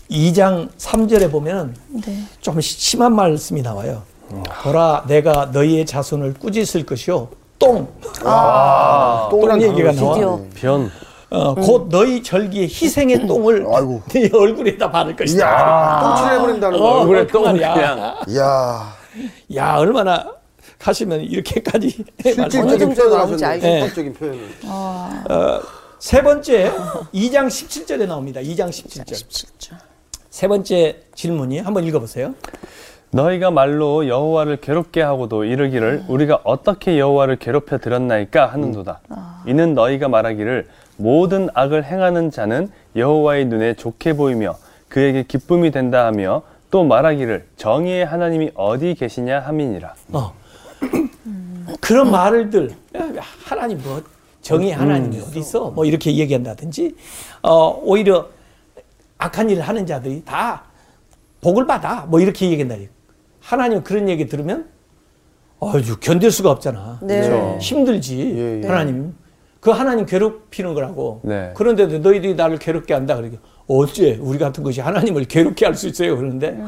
2장 0.10 0.70
3절에 0.78 1.32
보면 1.32 1.76
네. 2.06 2.24
좀 2.42 2.60
심한 2.62 3.16
말씀이 3.16 3.62
나와요. 3.62 4.04
보라, 4.64 5.06
내가 5.08 5.48
너희의 5.52 5.86
자손을 5.86 6.36
꾸짖을 6.36 6.86
것이요. 6.86 7.30
똥. 7.60 7.88
똥이란 9.30 9.60
똥 9.60 9.62
얘기가 9.62 9.92
나와. 9.94 10.40
변. 10.56 10.92
어, 11.32 11.56
곧 11.56 11.88
너희 11.90 12.22
절기에 12.22 12.64
희생의 12.64 13.28
똥을 13.28 13.66
아이고. 13.74 14.02
네 14.10 14.30
얼굴에다 14.32 14.90
바를 14.92 15.16
것이다. 15.16 15.46
이야, 15.46 16.00
똥칠해 16.02 16.40
버린다는 16.40 16.80
어, 16.80 16.82
거. 16.84 17.00
얼굴에 17.02 17.28
똥을 17.28 17.62
야. 17.62 17.74
그냥. 17.74 18.16
이야. 18.30 18.96
야 19.56 19.76
얼마나 19.78 20.26
하시면 20.80 21.22
이렇게까지 21.22 22.04
실질적인 22.24 22.94
표현을 22.94 23.18
나오는지 23.18 23.44
하셨네. 23.44 23.66
알겠다. 23.68 23.86
실질적인 23.96 24.14
표현을. 24.14 24.40
어, 24.66 25.62
세 26.00 26.22
번째 26.22 26.72
2장 27.14 27.48
17절에 27.48 28.08
나옵니다. 28.08 28.40
2장 28.42 28.70
17절. 28.70 29.76
세 30.36 30.50
번째 30.50 30.98
질문이 31.16 31.60
한번 31.60 31.86
읽어보세요. 31.86 32.36
너희가 33.12 33.52
말로 33.52 34.06
여호와를 34.06 34.58
괴롭게 34.58 35.02
하고도 35.02 35.46
이르기를 35.46 36.04
우리가 36.10 36.42
어떻게 36.44 37.00
여호와를 37.00 37.38
괴롭혀 37.38 37.78
드렸나이까 37.78 38.48
하는도다. 38.48 39.00
이는 39.48 39.74
너희가 39.76 40.10
말하기를 40.10 40.68
모든 40.98 41.48
악을 41.54 41.86
행하는 41.86 42.32
자는 42.32 42.70
여호와의 42.98 43.46
눈에 43.46 43.76
좋게 43.76 44.18
보이며 44.18 44.58
그에게 44.90 45.24
기쁨이 45.24 45.72
된다 45.72 46.06
하며 46.06 46.42
또 46.70 46.84
말하기를 46.84 47.48
정의의 47.56 48.06
하나님이 48.06 48.52
어디 48.56 48.94
계시냐 48.94 49.40
함이니라. 49.40 49.94
어. 50.12 50.34
그런 51.80 52.12
말을들 52.12 52.72
하나님 53.46 53.82
뭐 53.86 54.04
정의 54.42 54.74
하나님이 54.74 55.18
어디 55.22 55.40
있어? 55.40 55.72
뭐 55.72 55.86
이렇게 55.86 56.14
얘기한다든지 56.18 56.94
어, 57.42 57.80
오히려 57.82 58.35
악한 59.26 59.50
일을 59.50 59.64
하는 59.64 59.86
자들이 59.86 60.24
다 60.24 60.64
복을 61.42 61.66
받아 61.66 62.06
뭐 62.08 62.20
이렇게 62.20 62.50
얘기한다. 62.50 62.76
하나님 63.40 63.84
그런 63.84 64.08
얘기 64.10 64.28
들으면 64.28 64.68
아주 65.60 65.98
견딜 66.00 66.32
수가 66.32 66.52
없잖아. 66.52 67.00
네. 67.02 67.22
그렇죠. 67.22 67.58
힘들지 67.60 68.20
예, 68.20 68.62
예. 68.64 68.68
하나님. 68.68 69.14
그 69.60 69.72
하나님 69.72 70.06
괴롭히는 70.06 70.74
거라고. 70.76 71.22
네. 71.24 71.52
그런데도 71.56 72.00
너희들이 72.00 72.36
나를 72.36 72.60
괴롭게 72.60 72.94
한다 72.94 73.16
그러니까 73.16 73.42
어째 73.68 74.18
우리 74.22 74.38
같은 74.38 74.64
것이 74.64 74.80
하나님을 74.82 75.26
괴롭게 75.26 75.66
할 75.66 75.74
수 75.76 75.88
있어요 75.88 76.16
그러는데 76.18 76.60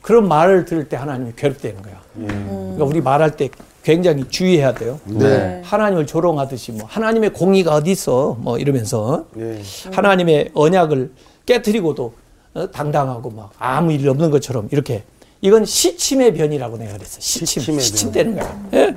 그런 0.00 0.26
말을 0.28 0.64
들을 0.64 0.88
때 0.88 0.96
하나님이 0.96 1.32
괴롭다는 1.36 1.82
거야. 1.82 2.00
그러니까 2.14 2.84
우리 2.84 3.00
말할 3.02 3.36
때 3.36 3.50
굉장히 3.82 4.26
주의해야 4.28 4.72
돼요. 4.72 4.98
네. 5.04 5.60
하나님을 5.64 6.06
조롱하듯이 6.06 6.72
뭐 6.72 6.86
하나님의 6.86 7.32
공의가 7.34 7.74
어디 7.74 7.90
있어 7.90 8.36
뭐 8.40 8.56
이러면서 8.58 9.26
예. 9.38 9.60
하나님의 9.92 10.50
언약을 10.54 11.10
깨뜨리고도 11.46 12.12
어, 12.54 12.70
당당하고 12.70 13.30
막 13.30 13.50
아무 13.58 13.92
일 13.92 14.08
없는 14.08 14.30
것처럼 14.30 14.68
이렇게 14.70 15.04
이건 15.40 15.64
시침의 15.64 16.34
변이라고 16.34 16.76
내가 16.76 16.92
그랬어. 16.94 17.20
시침, 17.20 17.78
시침되는 17.80 18.36
거야. 18.36 18.68
예? 18.74 18.96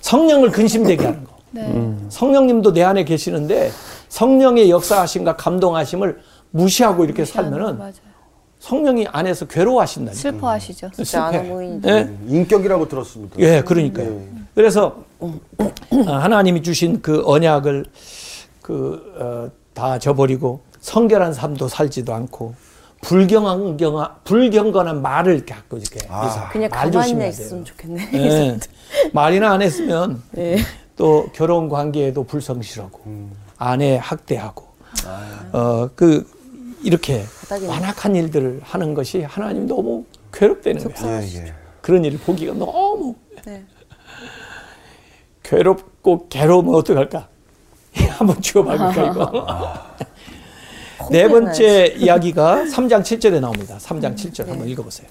성령을 0.00 0.50
근심되게 0.50 1.04
하는 1.04 1.24
거. 1.24 1.32
네. 1.50 1.94
성령님도 2.08 2.72
내 2.72 2.82
안에 2.82 3.04
계시는데 3.04 3.70
성령의 4.08 4.70
역사하심과 4.70 5.36
감동하심을 5.36 6.20
무시하고 6.50 7.04
이렇게 7.04 7.24
살면은 7.24 7.78
맞아요. 7.78 7.92
성령이 8.60 9.08
안에서 9.10 9.46
괴로워하신다니까. 9.46 10.20
슬퍼하시죠. 10.20 10.90
실패. 11.02 11.48
보이는데. 11.48 11.90
예? 11.90 12.10
인격이라고 12.28 12.88
들었습니다. 12.88 13.36
예, 13.40 13.60
그러니까요. 13.62 14.20
그래서 14.54 15.04
아, 16.06 16.12
하나님이 16.18 16.62
주신 16.62 17.02
그 17.02 17.22
언약을 17.26 17.86
그, 18.60 19.02
어, 19.18 19.50
다 19.74 19.98
저버리고 19.98 20.60
성결한 20.82 21.32
삶도 21.32 21.68
살지도 21.68 22.12
않고 22.12 22.54
불경한 23.00 23.78
불경건한 24.24 25.00
말을 25.00 25.46
갖고 25.46 25.78
이렇게 25.78 26.00
아. 26.08 26.48
그냥 26.52 26.68
말 26.70 26.90
가만히 26.90 26.92
조심해야 26.92 27.28
있으면 27.28 27.64
좋겠네. 27.64 28.10
예. 28.12 28.58
말이나 29.12 29.52
안 29.52 29.62
했으면 29.62 30.22
예. 30.36 30.58
또 30.96 31.28
결혼 31.32 31.68
관계에도 31.68 32.24
불성실하고 32.24 33.00
아내 33.56 33.96
학대하고 33.96 34.66
어그 35.52 36.28
이렇게. 36.84 37.24
완악한 37.50 38.16
일들을 38.16 38.60
하는 38.62 38.94
것이 38.94 39.22
하나님 39.22 39.66
너무 39.66 40.04
괴롭다는 40.32 40.92
거야. 40.94 41.22
예, 41.22 41.26
예. 41.36 41.54
그런 41.80 42.04
일을 42.04 42.18
보기가 42.18 42.54
너무 42.54 43.14
네. 43.44 43.62
괴롭고 45.42 46.28
괴로우면 46.28 46.74
어떡할까? 46.74 47.28
한번 48.18 48.40
죽어봐볼까 48.40 49.10
이거. 49.12 49.46
네 51.10 51.28
번째 51.28 51.94
이야기가 51.98 52.64
3장 52.64 53.02
7절에 53.02 53.40
나옵니다. 53.40 53.76
3장 53.78 54.14
7절 54.16 54.46
한번 54.48 54.68
읽어보세요. 54.68 55.08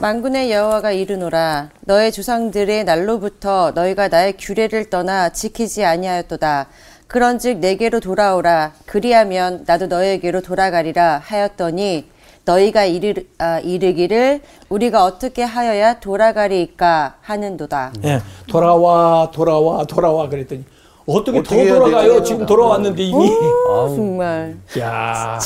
만군의 0.00 0.52
여호와가 0.52 0.92
이르노라 0.92 1.70
너의 1.82 2.12
조상들의 2.12 2.84
날로부터 2.84 3.72
너희가 3.74 4.08
나의 4.08 4.34
규례를 4.36 4.90
떠나 4.90 5.30
지키지 5.30 5.84
아니하였도다. 5.84 6.68
그런즉 7.06 7.58
내게로 7.58 8.00
돌아오라. 8.00 8.72
그리하면 8.84 9.62
나도 9.66 9.86
너에게로 9.86 10.42
돌아가리라 10.42 11.22
하였더니 11.24 12.06
너희가 12.44 12.84
이르, 12.84 13.22
아, 13.38 13.58
이르기를 13.60 14.40
우리가 14.68 15.04
어떻게 15.04 15.42
하여야 15.42 15.98
돌아가리이까 15.98 17.16
하는도다. 17.20 17.92
예, 18.04 18.20
돌아와 18.48 19.30
돌아와 19.32 19.84
돌아와 19.84 20.28
그랬더니 20.28 20.64
어떻게, 21.06 21.38
어떻게 21.38 21.68
더 21.68 21.74
돌아가요? 21.78 22.22
지금 22.22 22.46
돌아왔는데 22.46 23.02
이미. 23.02 23.30
어, 23.68 23.88
정말. 23.88 24.56
야, 24.78 25.38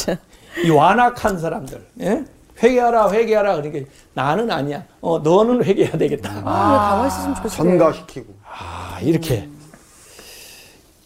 이 0.65 0.71
완악한 0.71 1.39
사람들, 1.39 1.87
예? 2.01 2.25
회개하라, 2.63 3.11
회개하라. 3.11 3.57
그러니까 3.63 3.91
나는 4.15 4.51
아니야. 4.51 4.85
어, 5.01 5.19
너는 5.19 5.65
회개해야 5.65 5.97
되겠다. 5.97 6.31
아, 6.31 6.37
왜 6.37 6.43
가만히 6.79 7.09
있었으면 7.09 7.35
좋겠어요. 7.37 7.57
전가시키고. 7.57 8.35
아, 8.45 8.99
이렇게 9.01 9.49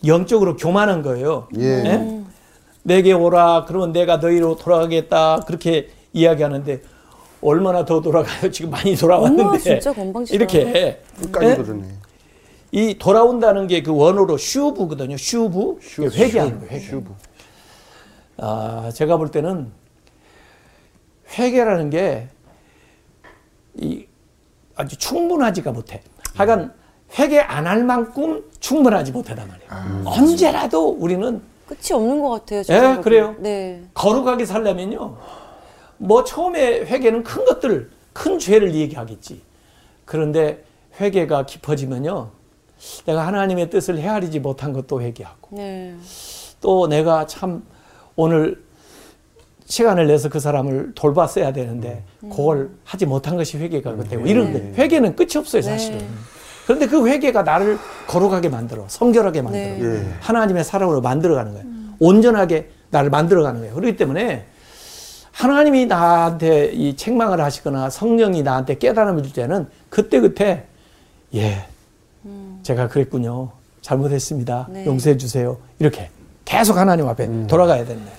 영적으로 0.07 0.57
교만한 0.57 1.03
거예요. 1.03 1.49
예. 1.59 2.23
내게 2.83 3.13
오라. 3.13 3.65
그러면 3.67 3.93
내가 3.93 4.17
너희로 4.19 4.57
돌아가겠다. 4.57 5.41
그렇게 5.47 5.89
이야기하는데 6.13 6.83
얼마나 7.41 7.85
더 7.85 8.01
돌아가요? 8.01 8.51
지금 8.51 8.71
많이 8.71 8.95
돌아왔는데. 8.97 9.81
건방지다. 9.81 10.35
이렇게 10.35 11.01
끝까지 11.21 11.47
예? 11.47 11.55
그러네. 11.57 11.85
이 12.75 12.99
돌아온다는 12.99 13.69
게 13.69 13.83
그 13.85 13.95
원어로 13.95 14.37
슈브거든요. 14.37 15.17
슈브. 15.17 15.79
회개하는 16.19 16.59
거예요. 16.59 16.73
회개. 16.73 16.97
아, 18.39 18.91
제가 18.93 19.17
볼 19.17 19.31
때는 19.31 19.71
회개라는 21.39 21.91
게 21.91 22.29
이 23.77 24.07
아주 24.77 24.97
충분하지가 24.97 25.71
못해. 25.73 26.01
하여간 26.35 26.73
회개 27.19 27.39
안 27.41 27.67
할 27.67 27.83
만큼 27.85 28.45
충분하지 28.61 29.11
못하단 29.13 29.49
말이에요. 29.49 30.03
언제라도 30.07 30.91
우리는 30.91 31.43
끝이 31.67 31.93
없는 31.93 32.21
것 32.23 32.31
같아요. 32.47 32.63
예. 32.99 33.01
그래요? 33.03 33.35
네. 33.39 33.83
거룩하게 33.95 34.47
살려면요. 34.47 35.17
뭐 35.99 36.23
처음에 36.25 36.81
회개는 36.87 37.23
큰 37.25 37.45
것들, 37.45 37.91
큰 38.13 38.39
죄를 38.39 38.75
얘기하겠지. 38.75 39.43
그런데 40.05 40.65
회개가 41.01 41.47
깊어지면요. 41.47 42.31
내가 43.07 43.27
하나님의 43.27 43.71
뜻을 43.71 43.99
헤아리지 43.99 44.41
못한 44.41 44.73
것도 44.73 45.01
회개하고 45.01 45.57
네. 45.57 45.95
또 46.61 46.87
내가 46.89 47.27
참 47.27 47.63
오늘 48.17 48.63
시간을 49.67 50.07
내서 50.07 50.29
그 50.29 50.41
사람을 50.41 50.93
돌봤어야 50.95 51.53
되는데 51.53 52.05
그걸 52.21 52.71
하지 52.85 53.07
못한 53.07 53.37
것이 53.37 53.57
회개가 53.59 53.97
되고. 54.05 54.27
이런 54.27 54.53
거 54.53 54.59
회개는 54.59 55.17
끝이 55.17 55.31
없어요 55.37 55.63
사실은. 55.63 55.99
네. 55.99 56.07
그런데 56.67 56.87
그 56.87 57.07
회개가 57.07 57.43
나를 57.43 57.79
거룩하게 58.07 58.49
만들어 58.49 58.85
성결하게 58.89 59.43
만들어 59.43 59.63
네. 59.63 59.81
예. 59.81 60.07
하나님의 60.21 60.65
사람으로 60.65 61.01
만들어가는 61.01 61.53
거예요. 61.53 61.67
온전하게 61.99 62.71
나를 62.91 63.11
만들어가는 63.11 63.61
거예요. 63.61 63.75
그렇기 63.75 63.97
때문에 63.97 64.47
하나님이 65.33 65.87
나한테 65.87 66.73
이 66.73 66.97
책망을 66.97 67.41
하시거나 67.41 67.91
성령이 67.91 68.43
나한테 68.43 68.79
깨달음을 68.79 69.23
줄 69.25 69.33
때는 69.33 69.67
그때 69.91 70.21
그때 70.21 70.65
예 71.35 71.67
제가 72.65 72.89
그랬군요 72.89 73.51
잘못했습니다 73.83 74.69
네. 74.71 74.87
용서해 74.87 75.17
주세요 75.17 75.59
이렇게 75.79 76.11
계속 76.45 76.77
하나님 76.77 77.09
앞에 77.09 77.47
돌아가야 77.47 77.85
된다. 77.85 78.11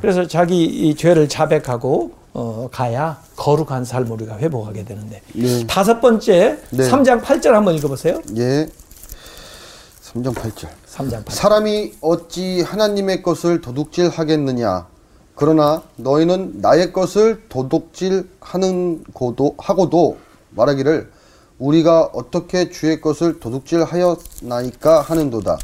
그래서 0.00 0.26
자기 0.26 0.64
이 0.64 0.94
죄를 0.94 1.28
자백하고 1.28 2.12
어, 2.32 2.68
가야 2.70 3.20
거룩한 3.36 3.84
삶을 3.84 4.12
우리가 4.12 4.38
회복하게 4.38 4.84
되는데 4.84 5.20
네. 5.34 5.66
다섯 5.66 6.00
번째 6.00 6.58
네. 6.70 6.84
삼 6.84 7.02
3장 7.02 7.22
8절 7.22 7.50
한번 7.50 7.74
읽어보세요. 7.74 8.20
예. 8.36 8.68
3장 10.02 10.34
8절. 10.34 10.68
3장 10.86 11.24
8절. 11.24 11.30
사람이 11.30 11.94
어찌 12.00 12.62
하나님의 12.62 13.22
것을 13.22 13.60
도둑질 13.60 14.08
하겠느냐? 14.10 14.86
그러나 15.34 15.82
너희는 15.96 16.60
나의 16.60 16.92
것을 16.92 17.42
도둑질 17.48 18.28
하는 18.40 19.02
고도 19.12 19.54
하고도 19.58 20.18
말하기를 20.50 21.10
우리가 21.58 22.10
어떻게 22.12 22.70
주의 22.70 23.00
것을 23.00 23.38
도둑질 23.40 23.84
하였나이까 23.84 25.00
하는도다. 25.02 25.58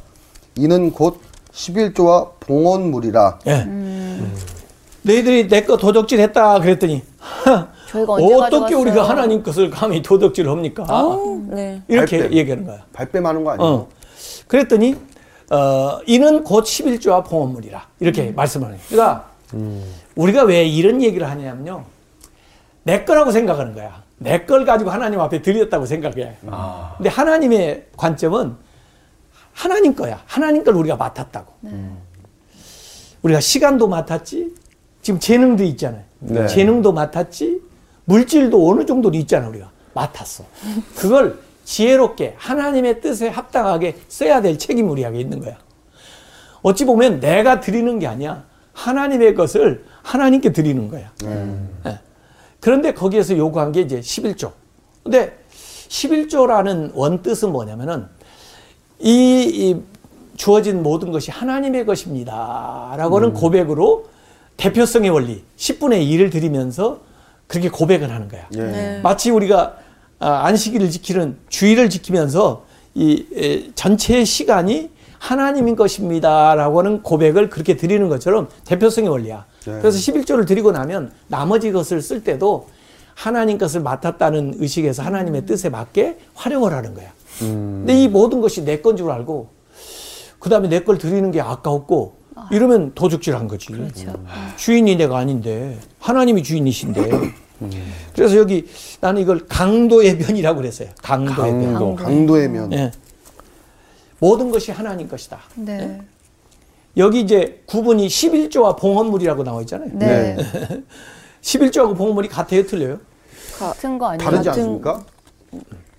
이는 0.57 0.93
곧 0.93 1.21
11조와 1.53 2.31
봉헌물이라. 2.41 3.39
예. 3.47 3.67
너희들이 5.03 5.49
내 5.49 5.65
거 5.65 5.77
도둑질 5.77 6.21
했다 6.21 6.61
그랬더니 6.61 7.03
저희가 7.91 8.13
언제 8.13 8.35
어떻게? 8.35 8.75
우리가 8.75 9.09
하나님 9.09 9.43
것을 9.43 9.71
감히 9.71 10.03
도둑질 10.03 10.49
합니까? 10.49 10.85
네. 11.49 11.83
이렇게 11.89 12.19
발뺌. 12.19 12.37
얘기하는 12.37 12.67
거야. 12.67 12.85
발뺌하는 12.93 13.43
거 13.45 13.51
아니에요? 13.51 13.69
어. 13.73 13.89
그랬더니 14.47 14.95
어, 15.51 15.99
이는 16.07 16.45
곧 16.45 16.65
11조와 16.65 17.25
봉헌물이라 17.25 17.87
이렇게 17.99 18.31
말씀하는 18.31 18.77
거예요. 18.77 18.89
그러니까 18.89 19.31
우리가 20.15 20.45
왜 20.45 20.65
이런 20.65 21.03
얘기를 21.03 21.29
하냐면요. 21.29 21.85
내 22.85 23.05
거라고 23.05 23.33
생각하는 23.33 23.75
거야. 23.75 24.03
내 24.23 24.45
걸 24.47 24.65
가지고 24.67 24.91
하나님 24.91 25.19
앞에 25.21 25.41
드렸다고 25.43 25.87
생각해. 25.87 26.37
근데 26.99 27.09
하나님의 27.09 27.87
관점은 27.97 28.55
하나님 29.55 29.95
거야. 29.95 30.23
하나님 30.27 30.63
걸 30.63 30.75
우리가 30.75 30.97
맡았다고. 30.97 31.53
우리가 33.23 33.41
시간도 33.41 33.89
맡았지. 33.89 34.55
지금 35.03 35.19
재능도 35.19 35.63
있잖아요. 35.65 36.03
네. 36.21 36.47
재능도 36.47 36.93
맡았지. 36.93 37.61
물질도 38.05 38.69
어느 38.71 38.85
정도 38.85 39.11
있잖아, 39.15 39.49
우리가. 39.49 39.71
맡았어. 39.95 40.45
그걸 40.97 41.39
지혜롭게 41.65 42.35
하나님의 42.37 43.01
뜻에 43.01 43.29
합당하게 43.29 43.97
써야 44.09 44.43
될 44.43 44.59
책임이 44.59 44.89
우리에게 44.89 45.19
있는 45.19 45.41
거야. 45.41 45.57
어찌 46.63 46.85
보면 46.85 47.21
내가 47.21 47.61
드리는 47.61 47.99
게 47.99 48.07
아니야. 48.07 48.45
하나님의 48.75 49.35
것을 49.35 49.85
하나님께 50.03 50.53
드리는 50.53 50.89
거야. 50.89 51.11
예. 51.87 51.99
그런데 52.61 52.93
거기에서 52.95 53.37
요구한 53.37 53.73
게 53.73 53.81
이제 53.81 54.01
11조. 54.01 54.53
근데 55.03 55.37
11조라는 55.89 56.93
원뜻은 56.95 57.51
뭐냐면은 57.51 58.07
이, 59.01 59.11
이 59.11 59.83
주어진 60.37 60.83
모든 60.83 61.11
것이 61.11 61.31
하나님의 61.31 61.87
것입니다. 61.87 62.95
라고는 62.97 63.33
고백으로 63.33 64.09
대표성의 64.57 65.11
원리, 65.11 65.43
10분의 65.57 66.07
1을 66.07 66.31
드리면서 66.31 67.01
그렇게 67.47 67.69
고백을 67.69 68.11
하는 68.11 68.29
거야. 68.29 68.47
예. 68.55 68.59
네. 68.63 69.01
마치 69.03 69.31
우리가 69.31 69.77
아, 70.19 70.45
안식일을 70.47 70.91
지키는 70.91 71.39
주의를 71.49 71.89
지키면서 71.89 72.65
이 72.95 73.25
에, 73.35 73.71
전체의 73.75 74.27
시간이 74.27 74.91
하나님인 75.19 75.77
것입니다라고는 75.77 77.03
고백을 77.03 77.51
그렇게 77.51 77.77
드리는 77.77 78.09
것처럼 78.09 78.49
대표성의 78.65 79.11
원리야. 79.11 79.47
네. 79.65 79.79
그래서 79.81 79.99
11조를 79.99 80.47
드리고 80.47 80.73
나면 80.73 81.13
나머지 81.29 81.71
것을 81.73 82.01
쓸 82.03 82.23
때도 82.25 82.69
하나님 83.15 83.59
것을 83.59 83.81
맡았다는 83.83 84.55
의식에서 84.59 85.03
하나님의 85.03 85.45
뜻에 85.47 85.69
맞게 85.69 86.19
활용을 86.35 86.73
하는 86.73 86.95
거야. 86.95 87.13
근데 87.39 88.03
이 88.03 88.09
모든 88.09 88.41
것이 88.41 88.65
내 88.65 88.81
건 88.83 88.97
줄 88.97 89.11
알고 89.11 89.49
그다음에 90.39 90.69
내 90.69 90.81
걸 90.85 90.97
드리는 90.99 91.31
게 91.31 91.41
아까웠고 91.41 92.15
이러면 92.51 92.93
도둑질한 92.95 93.47
거지. 93.49 93.67
그렇죠. 93.69 94.15
주인이 94.57 94.97
내가 94.97 95.19
아닌데 95.19 95.79
하나님이 95.99 96.43
주인이신데. 96.43 97.11
그래서 98.15 98.37
여기 98.39 98.67
나는 99.03 99.21
이걸 99.21 99.47
강도의 99.47 100.17
면이라고 100.17 100.61
그랬어요. 100.61 100.89
강도의 101.03 101.53
면. 101.53 101.73
강도. 101.75 101.95
강도의 101.97 102.49
면. 102.49 102.73
예. 102.73 102.91
모든 104.19 104.51
것이 104.51 104.71
하나님 104.73 105.09
것이다. 105.09 105.39
네. 105.57 106.01
여기 106.97 107.21
이제 107.21 107.63
구분이 107.67 108.07
11조와 108.09 108.77
봉헌물이라고 108.79 109.45
나와 109.45 109.61
있잖아요. 109.63 109.91
네. 109.95 110.37
11조하고 111.43 111.97
봉헌물이 111.97 112.29
같아요, 112.29 112.65
틀려요? 112.67 112.99
같은 113.59 113.99
거 113.99 114.07
아니에요? 114.09 114.31
다르지 114.31 114.49
같은- 114.49 114.59
않습니까? 114.59 115.05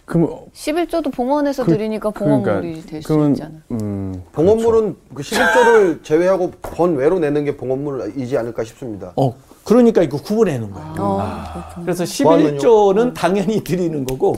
그럼 0.06 0.30
11조도 0.54 1.14
봉헌해서 1.14 1.64
그- 1.64 1.72
드리니까 1.72 2.10
봉헌물이 2.10 2.86
될수 2.86 3.08
그러면, 3.08 3.32
있잖아. 3.32 3.52
음, 3.72 4.22
봉헌물은 4.34 4.96
그 5.14 5.24
11조를 5.24 6.04
제외하고 6.04 6.52
번 6.62 6.96
외로 6.98 7.18
내는 7.20 7.46
게 7.46 7.56
봉헌물이지 7.56 8.38
않을까 8.38 8.64
싶습니다. 8.66 9.14
어, 9.16 9.34
그러니까 9.64 10.02
이거 10.02 10.18
구분해 10.18 10.58
놓은 10.58 10.72
거예요. 10.72 10.94
어, 11.00 11.64
그래서 11.82 12.04
구하면요? 12.24 12.58
11조는 12.60 13.14
당연히 13.14 13.64
드리는 13.64 14.04
거고 14.06 14.36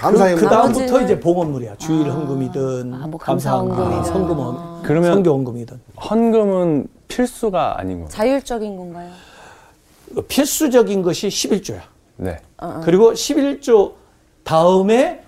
감사의 0.00 0.36
그. 0.36 0.46
다음부터 0.48 0.86
나머지는- 0.86 1.04
이제 1.04 1.20
봉헌물이야. 1.20 1.76
주일 1.76 2.10
헌금이든 2.10 2.94
아, 2.94 3.06
뭐 3.06 3.18
감사 3.20 3.52
헌금이든 3.52 3.84
헌금이든. 3.84 4.12
성금 4.12 4.40
아. 4.40 4.44
헌 4.44 4.82
그러면- 4.82 5.12
성교 5.12 5.30
헌금이든 5.30 5.80
헌금은 6.10 6.86
필수가 7.08 7.78
아닌 7.78 7.96
거예요. 7.98 8.08
자율적인 8.08 8.76
건가요? 8.76 9.10
필수적인 10.28 11.02
것이 11.02 11.28
11조야. 11.28 11.80
네. 12.16 12.38
그리고 12.82 13.12
11조 13.12 13.92
다음에 14.42 15.22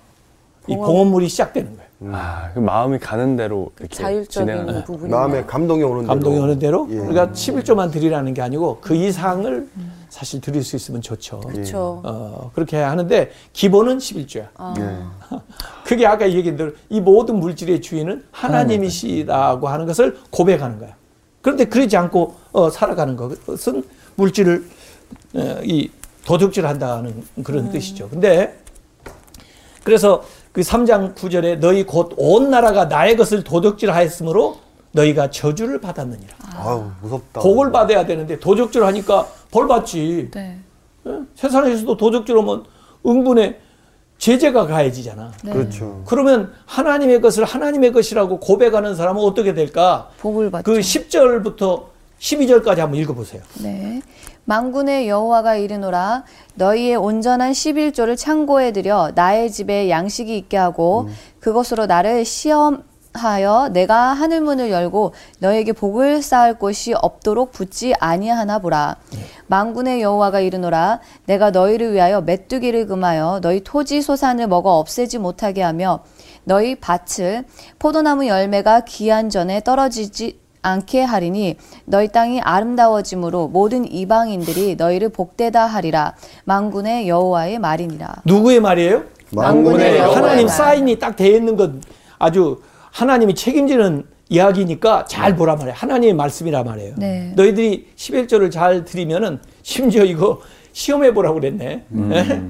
이 0.67 0.75
봉헌- 0.75 0.87
봉헌물이 0.87 1.29
시작되는 1.29 1.77
거예요. 1.77 2.17
아, 2.17 2.51
그 2.53 2.59
마음이 2.59 2.99
가는 2.99 3.37
대로 3.37 3.71
이렇게 3.79 3.95
자율적인 3.95 4.47
진행하는. 4.55 4.85
부분이 4.85 5.11
마음에 5.11 5.45
감동이 5.45 5.83
오는 5.85 5.99
대로. 6.03 6.07
감동이 6.09 6.39
오는 6.39 6.59
대로. 6.59 6.89
예. 6.91 6.97
그러니까 6.97 7.29
11조만 7.29 7.93
드리라는 7.93 8.35
게 8.35 8.43
아니고 8.43 8.79
그 8.81 8.95
이상을 8.95 9.69
사실 10.13 10.43
드릴 10.43 10.63
수 10.63 10.77
있으면 10.77 11.01
좋죠. 11.01 11.41
그렇죠. 11.41 12.03
어, 12.05 12.51
그렇게 12.55 12.77
하는데 12.77 13.31
기본은 13.55 13.97
11조야. 13.97 14.47
예. 14.79 14.99
그게 15.87 16.07
아까 16.07 16.31
얘기한 16.31 16.55
대로 16.59 16.73
이 16.91 17.01
모든 17.01 17.41
물질의 17.41 17.81
주인은 17.81 18.23
하나님이시라고 18.31 19.69
하는 19.69 19.87
것을 19.87 20.19
고백하는 20.31 20.79
거야. 20.79 20.95
그런데 21.41 21.65
그러지 21.65 21.97
않고 21.97 22.35
어, 22.53 22.69
살아가는 22.69 23.17
것은 23.17 23.85
물질을 24.17 24.67
어, 25.35 25.61
이 25.65 25.91
도둑질한다는 26.27 27.25
그런 27.43 27.73
뜻이죠. 27.73 28.11
근데 28.11 28.55
그래서 29.83 30.23
그 30.53 30.61
3장 30.61 31.15
9절에 31.15 31.59
너희 31.59 31.85
곧 31.87 32.13
온 32.19 32.51
나라가 32.51 32.85
나의 32.85 33.17
것을 33.17 33.43
도적질하였으므로 33.45 34.59
너희가 34.91 35.31
저주를 35.31 35.81
받았느니라. 35.81 36.35
아우 36.55 36.91
무섭다. 37.01 37.41
복을 37.41 37.73
받아야 37.73 38.05
되는데 38.05 38.39
도적질 38.39 38.85
하니까 38.85 39.27
벌 39.53 39.69
받지. 39.69 40.29
네. 40.35 40.59
예? 41.07 41.19
세상에서도 41.37 41.97
도적질하면 41.97 42.65
응분에 43.07 43.61
제재가 44.19 44.67
가해지잖아. 44.67 45.33
네. 45.45 45.53
그렇죠. 45.53 46.03
그러면 46.07 46.53
하나님의 46.67 47.21
것을 47.21 47.45
하나님의 47.45 47.93
것이라고 47.93 48.41
고백하는 48.41 48.97
사람은 48.97 49.23
어떻게 49.23 49.55
될까? 49.55 50.09
복을 50.19 50.51
받죠. 50.51 50.73
그 50.73 50.79
10절부터 50.79 51.85
12절까지 52.19 52.79
한번 52.79 53.01
읽어보세요. 53.01 53.43
네. 53.63 54.01
만군의 54.45 55.09
여호와가 55.09 55.57
이르노라 55.57 56.25
너희의 56.55 56.97
온전한 56.97 57.53
11조를 57.53 58.17
창고에 58.17 58.73
들여 58.73 59.13
나의 59.15 59.51
집에 59.51 59.91
양식이 59.91 60.37
있게 60.37 60.57
하고 60.57 61.09
그것으로 61.41 61.87
나를 61.87 62.25
시험 62.25 62.83
하여 63.23 63.69
내가 63.73 64.13
하늘 64.15 64.41
문을 64.41 64.71
열고 64.71 65.13
너에게 65.39 65.73
복을 65.73 66.23
쌓을 66.23 66.55
곳이 66.59 66.95
없도록 66.95 67.53
붙지 67.53 67.95
아니하나 68.01 68.59
보라 68.59 68.97
만군의 69.49 70.01
여호와가 70.01 70.41
이르노라 70.41 71.01
내가 71.27 71.51
너희를 71.51 71.93
위하여 71.93 72.23
메뚜기를 72.23 72.87
금하여 72.87 73.41
너희 73.43 73.61
토지 73.63 74.01
소산을 74.01 74.47
먹어 74.49 74.79
없애지 74.79 75.19
못하게 75.19 75.63
하며 75.63 76.01
너희 76.45 76.75
밭을 76.77 77.45
포도나무 77.79 78.27
열매가 78.27 78.81
기한 78.81 79.29
전에 79.29 79.61
떨어지지 79.63 80.41
않게 80.63 81.03
하리니 81.03 81.57
너희 81.85 82.09
땅이 82.09 82.41
아름다워짐으로 82.41 83.49
모든 83.49 83.85
이방인들이 83.91 84.77
너희를 84.77 85.09
복되다 85.11 85.67
하리라 85.67 86.15
만군의 86.45 87.09
여호와의 87.09 87.59
말이니라. 87.59 88.23
누구의 88.25 88.61
말이에요? 88.61 89.03
만군의 89.33 89.99
여호와의 89.99 90.15
하나님 90.15 90.47
말. 90.47 90.57
사인이 90.57 90.99
딱 91.01 91.17
돼 91.17 91.29
있는 91.31 91.57
건 91.57 91.83
아주 92.19 92.61
하나님이 92.93 93.35
책임지는 93.35 94.07
이야기니까 94.29 95.07
잘 95.07 95.35
보라 95.35 95.57
말이에요. 95.57 95.75
하나님의 95.75 96.15
말씀이라 96.15 96.63
말이에요. 96.63 96.95
네. 96.99 97.33
너희들이 97.37 97.89
11조를 97.97 98.51
잘 98.51 98.85
드리면은 98.85 99.41
심지어 99.63 100.05
이거 100.05 100.41
시험해 100.73 101.13
보라고 101.13 101.35
그랬네. 101.41 101.85
예? 102.13 102.43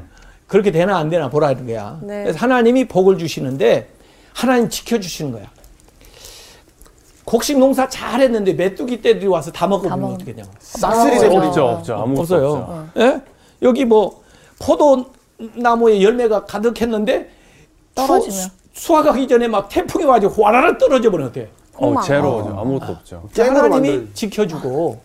그렇게 0.46 0.70
되나 0.70 0.98
안 0.98 1.08
되나 1.08 1.28
보라는 1.30 1.66
거야. 1.66 1.98
네. 2.02 2.24
그래서 2.24 2.38
하나님이 2.38 2.86
복을 2.86 3.18
주시는데 3.18 3.88
하나님 4.34 4.68
지켜 4.68 5.00
주시는 5.00 5.32
거야. 5.32 5.46
곡식 7.24 7.58
농사 7.58 7.88
잘 7.88 8.20
했는데 8.20 8.52
메뚜기 8.52 9.00
떼들이 9.00 9.26
와서 9.28 9.50
다 9.52 9.66
먹어보면 9.66 10.00
먹- 10.00 10.12
어떻게 10.14 10.34
되냐. 10.34 10.46
싹쓸이 10.58 11.14
없죠. 11.16 11.20
돼버리죠. 11.20 11.46
없죠, 11.46 11.64
없죠. 11.66 11.94
아무것도 11.94 12.20
없어요. 12.22 12.48
없죠. 12.50 13.00
예? 13.00 13.20
여기 13.62 13.84
뭐 13.84 14.22
포도나무에 14.60 16.02
열매가 16.02 16.44
가득했는데 16.46 17.30
떨어지면. 17.94 18.36
수, 18.38 18.50
수확하기 18.72 19.28
전에 19.28 19.48
막 19.48 19.68
태풍이 19.68 20.04
와가지고 20.04 20.44
화라락 20.44 20.78
떨어져 20.78 21.10
버리면 21.10 21.30
어때? 21.30 21.48
어, 21.74 22.00
제로죠. 22.02 22.56
아무것도 22.58 22.92
없죠. 22.92 23.28
쨍으로 23.32 23.56
하나님이 23.64 23.88
만들- 23.98 24.14
지켜주고 24.14 25.00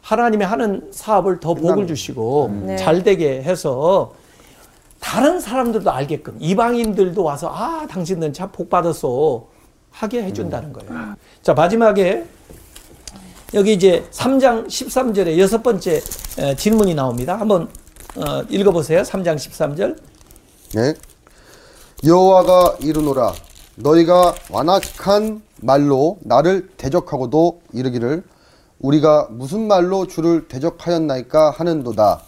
하나님이 0.00 0.44
하는 0.44 0.88
사업을 0.92 1.40
더 1.40 1.54
복을 1.54 1.86
주시고 1.86 2.62
네. 2.66 2.76
잘 2.76 3.02
되게 3.02 3.42
해서 3.42 4.14
다른 5.00 5.40
사람들도 5.40 5.90
알게끔 5.90 6.36
이방인들도 6.40 7.22
와서 7.22 7.48
아 7.52 7.86
당신들은 7.88 8.32
참 8.32 8.50
복 8.52 8.68
받았어 8.70 9.46
하게 9.90 10.22
해준다는 10.24 10.72
거예요. 10.72 11.14
자 11.42 11.54
마지막에 11.54 12.24
여기 13.54 13.72
이제 13.74 14.04
3장 14.10 14.66
13절에 14.66 15.38
여섯 15.38 15.62
번째 15.62 16.00
에, 16.38 16.56
질문이 16.56 16.94
나옵니다. 16.94 17.38
한번 17.38 17.68
어, 18.16 18.42
읽어보세요. 18.48 19.02
3장 19.02 19.36
13절. 19.36 19.98
네. 20.74 20.94
여호와가 22.04 22.78
이르노라 22.80 23.32
너희가 23.76 24.34
완악한 24.50 25.40
말로 25.60 26.18
나를 26.22 26.68
대적하고도 26.76 27.60
이르기를 27.72 28.24
우리가 28.80 29.28
무슨 29.30 29.68
말로 29.68 30.08
주를 30.08 30.48
대적하였나이까 30.48 31.50
하는도다. 31.50 32.22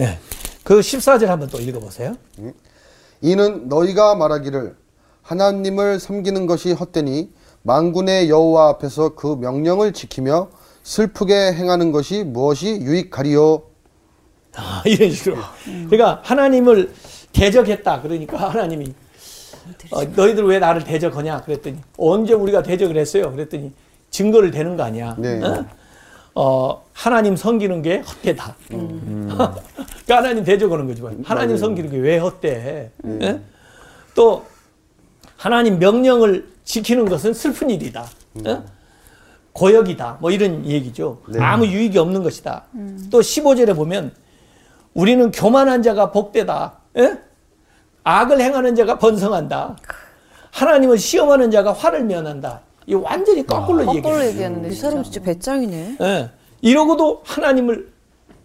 예. 0.00 0.18
그 0.64 0.80
14절 0.80 1.26
한번 1.26 1.48
또 1.50 1.60
읽어 1.60 1.78
보세요. 1.78 2.16
이는 3.20 3.68
너희가 3.68 4.14
말하기를 4.14 4.74
하나님을 5.22 6.00
섬기는 6.00 6.46
것이 6.46 6.72
헛되니 6.72 7.30
만군의 7.62 8.30
여호와 8.30 8.70
앞에서 8.70 9.10
그 9.14 9.36
명령을 9.38 9.92
지키며 9.92 10.48
슬프게 10.82 11.34
행하는 11.52 11.92
것이 11.92 12.24
무엇이 12.24 12.80
유익하리요? 12.80 13.62
아, 14.56 14.82
이런 14.86 15.10
식으로. 15.12 15.36
그러니까 15.64 16.20
하나님을 16.24 16.94
대적했다. 17.32 18.02
그러니까 18.02 18.36
하나님이 18.50 18.92
어, 19.90 20.04
너희들 20.04 20.44
왜 20.44 20.58
나를 20.58 20.84
대적하냐? 20.84 21.42
그랬더니 21.42 21.78
언제 21.98 22.32
우리가 22.34 22.62
대적을 22.62 22.96
했어요? 22.96 23.30
그랬더니 23.32 23.72
증거를 24.10 24.50
대는 24.50 24.76
거 24.76 24.82
아니야. 24.82 25.14
네. 25.18 25.40
어? 25.42 25.64
어, 26.34 26.84
하나님 26.92 27.36
섬기는 27.36 27.82
게 27.82 27.98
헛되다. 27.98 28.56
그러니까 28.68 29.62
하나님 30.08 30.44
대적하는 30.44 30.86
거지. 30.86 31.02
뭐. 31.02 31.12
하나님 31.24 31.56
섬기는 31.56 31.90
게 31.90 31.96
왜 31.98 32.18
헛돼? 32.18 32.90
예? 33.22 33.40
또 34.14 34.44
하나님 35.36 35.78
명령을 35.78 36.48
지키는 36.64 37.08
것은 37.08 37.34
슬픈 37.34 37.70
일이다. 37.70 38.06
예? 38.46 38.60
고역이다. 39.52 40.18
뭐 40.20 40.30
이런 40.30 40.64
얘기죠. 40.64 41.20
아무 41.38 41.66
유익이 41.66 41.98
없는 41.98 42.22
것이다. 42.22 42.64
또 43.10 43.20
15절에 43.20 43.74
보면 43.74 44.12
우리는 44.94 45.30
교만한 45.32 45.82
자가 45.82 46.10
복되다. 46.12 46.74
예? 46.98 47.18
악을 48.04 48.40
행하는 48.40 48.74
자가 48.74 48.98
번성한다. 48.98 49.76
하나님을 50.52 50.98
시험하는 50.98 51.50
자가 51.50 51.72
화를 51.72 52.04
면한다. 52.04 52.60
이 52.86 52.94
완전히 52.94 53.46
거꾸로 53.46 53.82
얘기해요. 53.96 54.24
얘기하는데 54.24 54.68
이 54.68 54.74
사람 54.74 55.02
진짜 55.02 55.20
배짱이네. 55.20 55.96
예. 56.00 56.30
이러고도 56.60 57.22
하나님을 57.24 57.92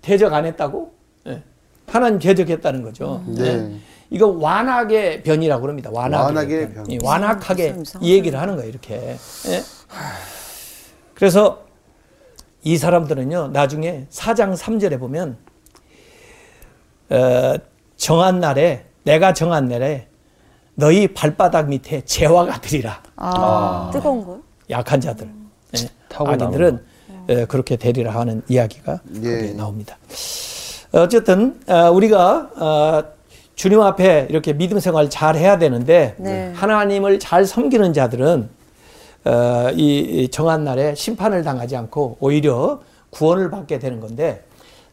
대적 0.01 0.33
안 0.33 0.45
했다고? 0.45 0.93
예. 1.27 1.41
하나님 1.87 2.19
대적했다는 2.19 2.83
거죠. 2.83 3.23
네. 3.27 3.43
예. 3.47 3.75
이거 4.11 4.27
완악의 4.27 5.23
변이라고 5.23 5.61
그럽니다. 5.63 5.89
완악의, 5.91 6.25
완악의 6.25 6.73
변. 6.73 6.73
변. 6.83 6.85
이 6.91 6.99
완악하게. 7.03 7.75
이 8.01 8.13
얘기를 8.13 8.39
하는 8.39 8.55
거예요. 8.55 8.69
이렇게. 8.69 9.17
예. 9.47 9.63
그래서 11.15 11.63
이 12.63 12.77
사람들은요. 12.77 13.47
나중에 13.47 14.05
4장 14.11 14.55
3절에 14.55 14.99
보면 14.99 15.37
어, 17.09 17.53
정한 17.97 18.39
날에 18.39 18.85
내가 19.03 19.33
정한 19.33 19.67
날에 19.67 20.07
너희 20.75 21.07
발바닥 21.07 21.69
밑에 21.69 22.01
재화가 22.01 22.61
되리라. 22.61 23.01
아, 23.15 23.89
뜨거운 23.93 24.25
거요? 24.25 24.41
약한 24.69 24.99
자들, 24.99 25.29
예. 25.77 25.89
타고 26.09 26.29
악인들은 26.29 26.83
예, 27.29 27.45
그렇게 27.45 27.75
되리라 27.75 28.13
하는 28.13 28.41
이야기가 28.47 28.99
예. 29.23 29.31
거기에 29.31 29.53
나옵니다. 29.53 29.97
어쨌든 30.91 31.59
어, 31.67 31.91
우리가 31.91 32.49
어, 32.57 33.03
주님 33.55 33.81
앞에 33.81 34.27
이렇게 34.29 34.53
믿음 34.53 34.79
생활 34.79 35.09
잘 35.09 35.35
해야 35.35 35.57
되는데 35.57 36.15
네. 36.17 36.51
하나님을 36.55 37.19
잘 37.19 37.45
섬기는 37.45 37.93
자들은 37.93 38.49
어, 39.25 39.69
이, 39.73 39.99
이 39.99 40.27
정한 40.29 40.63
날에 40.63 40.93
심판을 40.93 41.43
당하지 41.43 41.75
않고 41.75 42.17
오히려 42.19 42.81
구원을 43.11 43.49
받게 43.49 43.79
되는 43.79 43.99
건데 43.99 44.43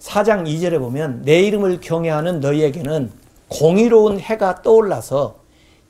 4장 0.03 0.47
2절에 0.47 0.79
보면 0.79 1.23
내 1.25 1.41
이름을 1.43 1.81
경외하는 1.81 2.41
너희에게는 2.41 3.11
공의로운 3.49 4.19
해가 4.19 4.63
떠올라서 4.63 5.37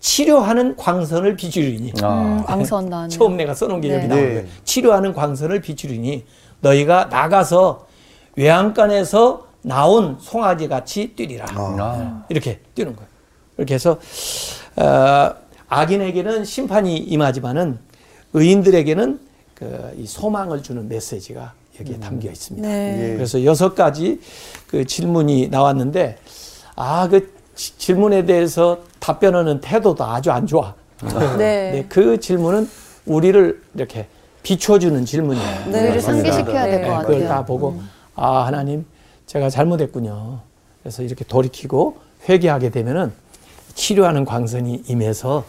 치료하는 0.01 0.77
광선을 0.77 1.37
비추리니 1.37 1.93
음, 1.93 2.05
아, 2.05 2.43
광선 2.47 2.87
나왔네요. 2.87 3.09
처음 3.17 3.37
내가 3.37 3.55
써놓은 3.55 3.81
게 3.81 3.89
여기 3.95 4.03
네. 4.03 4.09
나오는 4.09 4.29
네. 4.29 4.35
거예요. 4.35 4.49
치료하는 4.65 5.13
광선을 5.15 5.61
비추리니 5.61 6.25
너희가 6.61 7.07
나가서 7.07 7.87
외양간에서 8.37 9.47
나온 9.63 10.17
송아지 10.21 10.67
같이 10.69 11.13
뛰리라. 11.15 11.47
아. 11.51 12.25
이렇게 12.29 12.61
뛰는 12.75 12.97
거예요. 12.97 13.09
이렇게 13.59 13.75
해서 13.75 13.99
어, 14.77 15.31
악인에게는 15.69 16.45
심판이 16.45 16.97
임하지만은 16.97 17.79
의인들에게는 18.33 19.21
그 19.55 19.93
이 19.97 20.07
소망을 20.07 20.63
주는 20.63 20.89
메시지가 20.89 21.53
여기에 21.83 21.99
담겨 22.01 22.31
있습니다. 22.31 22.67
네. 22.67 23.11
예. 23.13 23.15
그래서 23.17 23.45
여섯 23.45 23.75
가지 23.75 24.21
그 24.69 24.85
질문이 24.87 25.49
나왔는데 25.49 26.19
아 26.77 27.09
그 27.11 27.33
질문에 27.55 28.25
대해서 28.25 28.79
답변하는 28.99 29.61
태도도 29.61 30.05
아주 30.05 30.31
안 30.31 30.47
좋아. 30.47 30.75
네. 31.37 31.71
네, 31.73 31.87
그 31.89 32.19
질문은 32.19 32.69
우리를 33.05 33.63
이렇게 33.75 34.07
비춰주는 34.43 35.05
질문이에요. 35.05 35.67
네. 35.71 35.83
우리를 35.83 36.01
상기시켜야 36.01 36.65
될 36.65 36.81
네, 36.83 36.89
것 36.89 36.99
그걸 37.01 37.15
같아요. 37.21 37.29
다 37.29 37.45
보고 37.45 37.81
아 38.15 38.47
하나님 38.47 38.87
제가 39.27 39.51
잘못했군요. 39.51 40.41
그래서 40.83 41.03
이렇게 41.03 41.25
돌이키고 41.25 41.99
회개하게 42.29 42.71
되면은 42.71 43.13
치료하는 43.75 44.25
광선이 44.25 44.85
임해서 44.89 45.45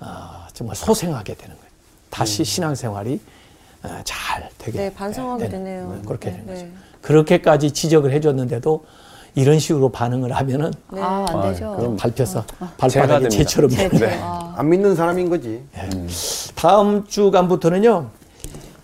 아, 0.00 0.48
정말 0.52 0.76
소생하게 0.76 1.34
되는 1.34 1.54
거예요. 1.56 1.70
다시 2.10 2.44
신앙생활이 2.44 3.20
아, 3.24 3.30
잘 4.04 4.48
되게 4.58 4.78
네, 4.78 4.94
반성하게 4.94 5.48
되는, 5.48 5.64
되네요. 5.64 5.92
네, 5.94 6.02
그렇게 6.06 6.30
네, 6.30 6.36
되는 6.36 6.46
거죠. 6.46 6.64
네. 6.64 6.72
그렇게까지 7.02 7.72
지적을 7.72 8.12
해줬는데도 8.12 8.84
이런 9.34 9.58
식으로 9.58 9.90
반응을 9.90 10.32
하면은 10.32 10.72
아, 10.92 11.26
안 11.28 11.42
되죠. 11.42 11.74
그럼 11.76 11.96
밟혀서 11.96 12.44
제가 12.46 13.06
발바닥에. 13.06 13.28
채처럼 13.28 13.70
네. 13.70 14.20
안 14.56 14.68
믿는 14.70 14.94
사람인 14.94 15.28
거지. 15.28 15.62
다음 16.54 17.04
주간부터는요. 17.06 18.10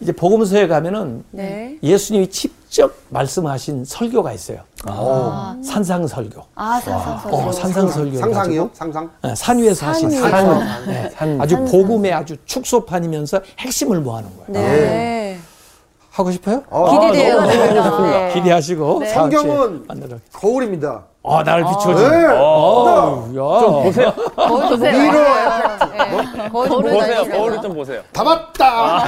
이제 0.01 0.13
복음서에 0.13 0.67
가면은 0.67 1.25
네. 1.31 1.77
예수님이 1.83 2.31
직접 2.31 2.95
말씀하신 3.11 3.85
설교가 3.85 4.33
있어요. 4.33 4.61
산상 5.63 6.07
설교. 6.07 6.43
아, 6.55 6.81
산상 6.83 7.19
설교. 7.21 7.37
어, 7.37 7.53
산상 7.53 7.89
설교. 7.89 8.19
상상이요? 8.19 8.71
상상? 8.73 9.11
산 9.37 9.59
위에서 9.59 9.87
하신 9.87 10.11
산 10.11 10.31
산. 10.31 10.47
위에서. 10.47 10.87
네. 10.87 11.11
산. 11.11 11.41
아주 11.41 11.57
복음의 11.67 12.13
아주 12.15 12.37
축소판이면서 12.47 13.43
핵심을 13.59 14.01
모아는 14.01 14.31
거예요. 14.37 14.47
네. 14.53 15.39
하고 16.11 16.31
싶어요? 16.33 16.63
어, 16.71 16.91
기대돼요. 17.09 17.35
너무, 17.35 17.47
너무 17.47 17.59
저희가. 17.59 17.91
좋습니다. 17.91 18.19
네. 18.29 18.35
기대하시고 18.35 19.05
성경은 19.07 19.87
만나러. 19.87 20.17
거울입니다. 20.33 21.05
아, 21.23 21.43
나를 21.45 21.65
비춰줘. 21.65 22.09
네. 22.11 22.27
어, 22.33 23.27
야. 23.29 23.61
좀 23.61 23.83
보세요. 23.83 24.13
거울 24.37 24.69
보세요. 24.69 24.99
위로 25.03 25.19
거울 26.51 26.69
좀 26.69 26.83
보세요. 26.83 27.23
보세요. 27.23 27.25
거울을 27.39 27.61
좀 27.61 27.75
보세요. 27.75 28.01
다 28.13 28.25
봤다. 28.25 29.05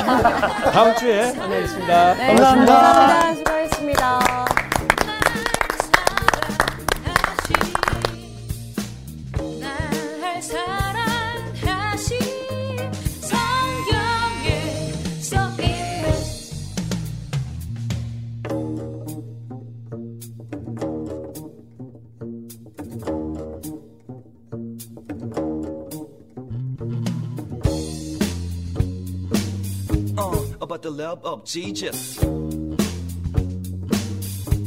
다음 0.73 0.95
주에 0.97 1.33
만나겠습니다. 1.33 2.15
네, 2.15 2.27
감사합니다. 2.35 3.35
수고하셨습니다. 3.35 4.42
Love 31.03 31.21
of 31.25 31.45
Jesus. 31.45 32.21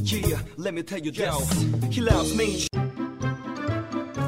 Yeah, 0.03 0.41
let 0.57 0.73
me 0.73 0.83
tell 0.83 0.99
you 0.99 1.11
this. 1.11 1.31
He 1.89 2.01
loves 2.01 2.36
me. 2.36 2.67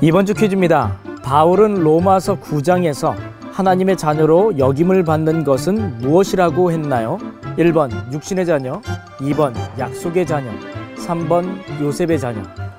이번 0.01 0.25
주 0.25 0.33
퀴즈입니다. 0.33 0.99
바울은 1.23 1.75
로마서 1.75 2.39
9장에서 2.39 3.13
하나님의 3.51 3.97
자녀로 3.97 4.57
역임을 4.57 5.03
받는 5.03 5.43
것은 5.43 5.97
무엇이라고 5.97 6.71
했나요? 6.71 7.17
1번 7.57 8.13
육신의 8.13 8.45
자녀, 8.45 8.81
2번 9.17 9.53
약속의 9.77 10.25
자녀, 10.25 10.49
3번 10.95 11.81
요셉의 11.81 12.19
자녀. 12.19 12.41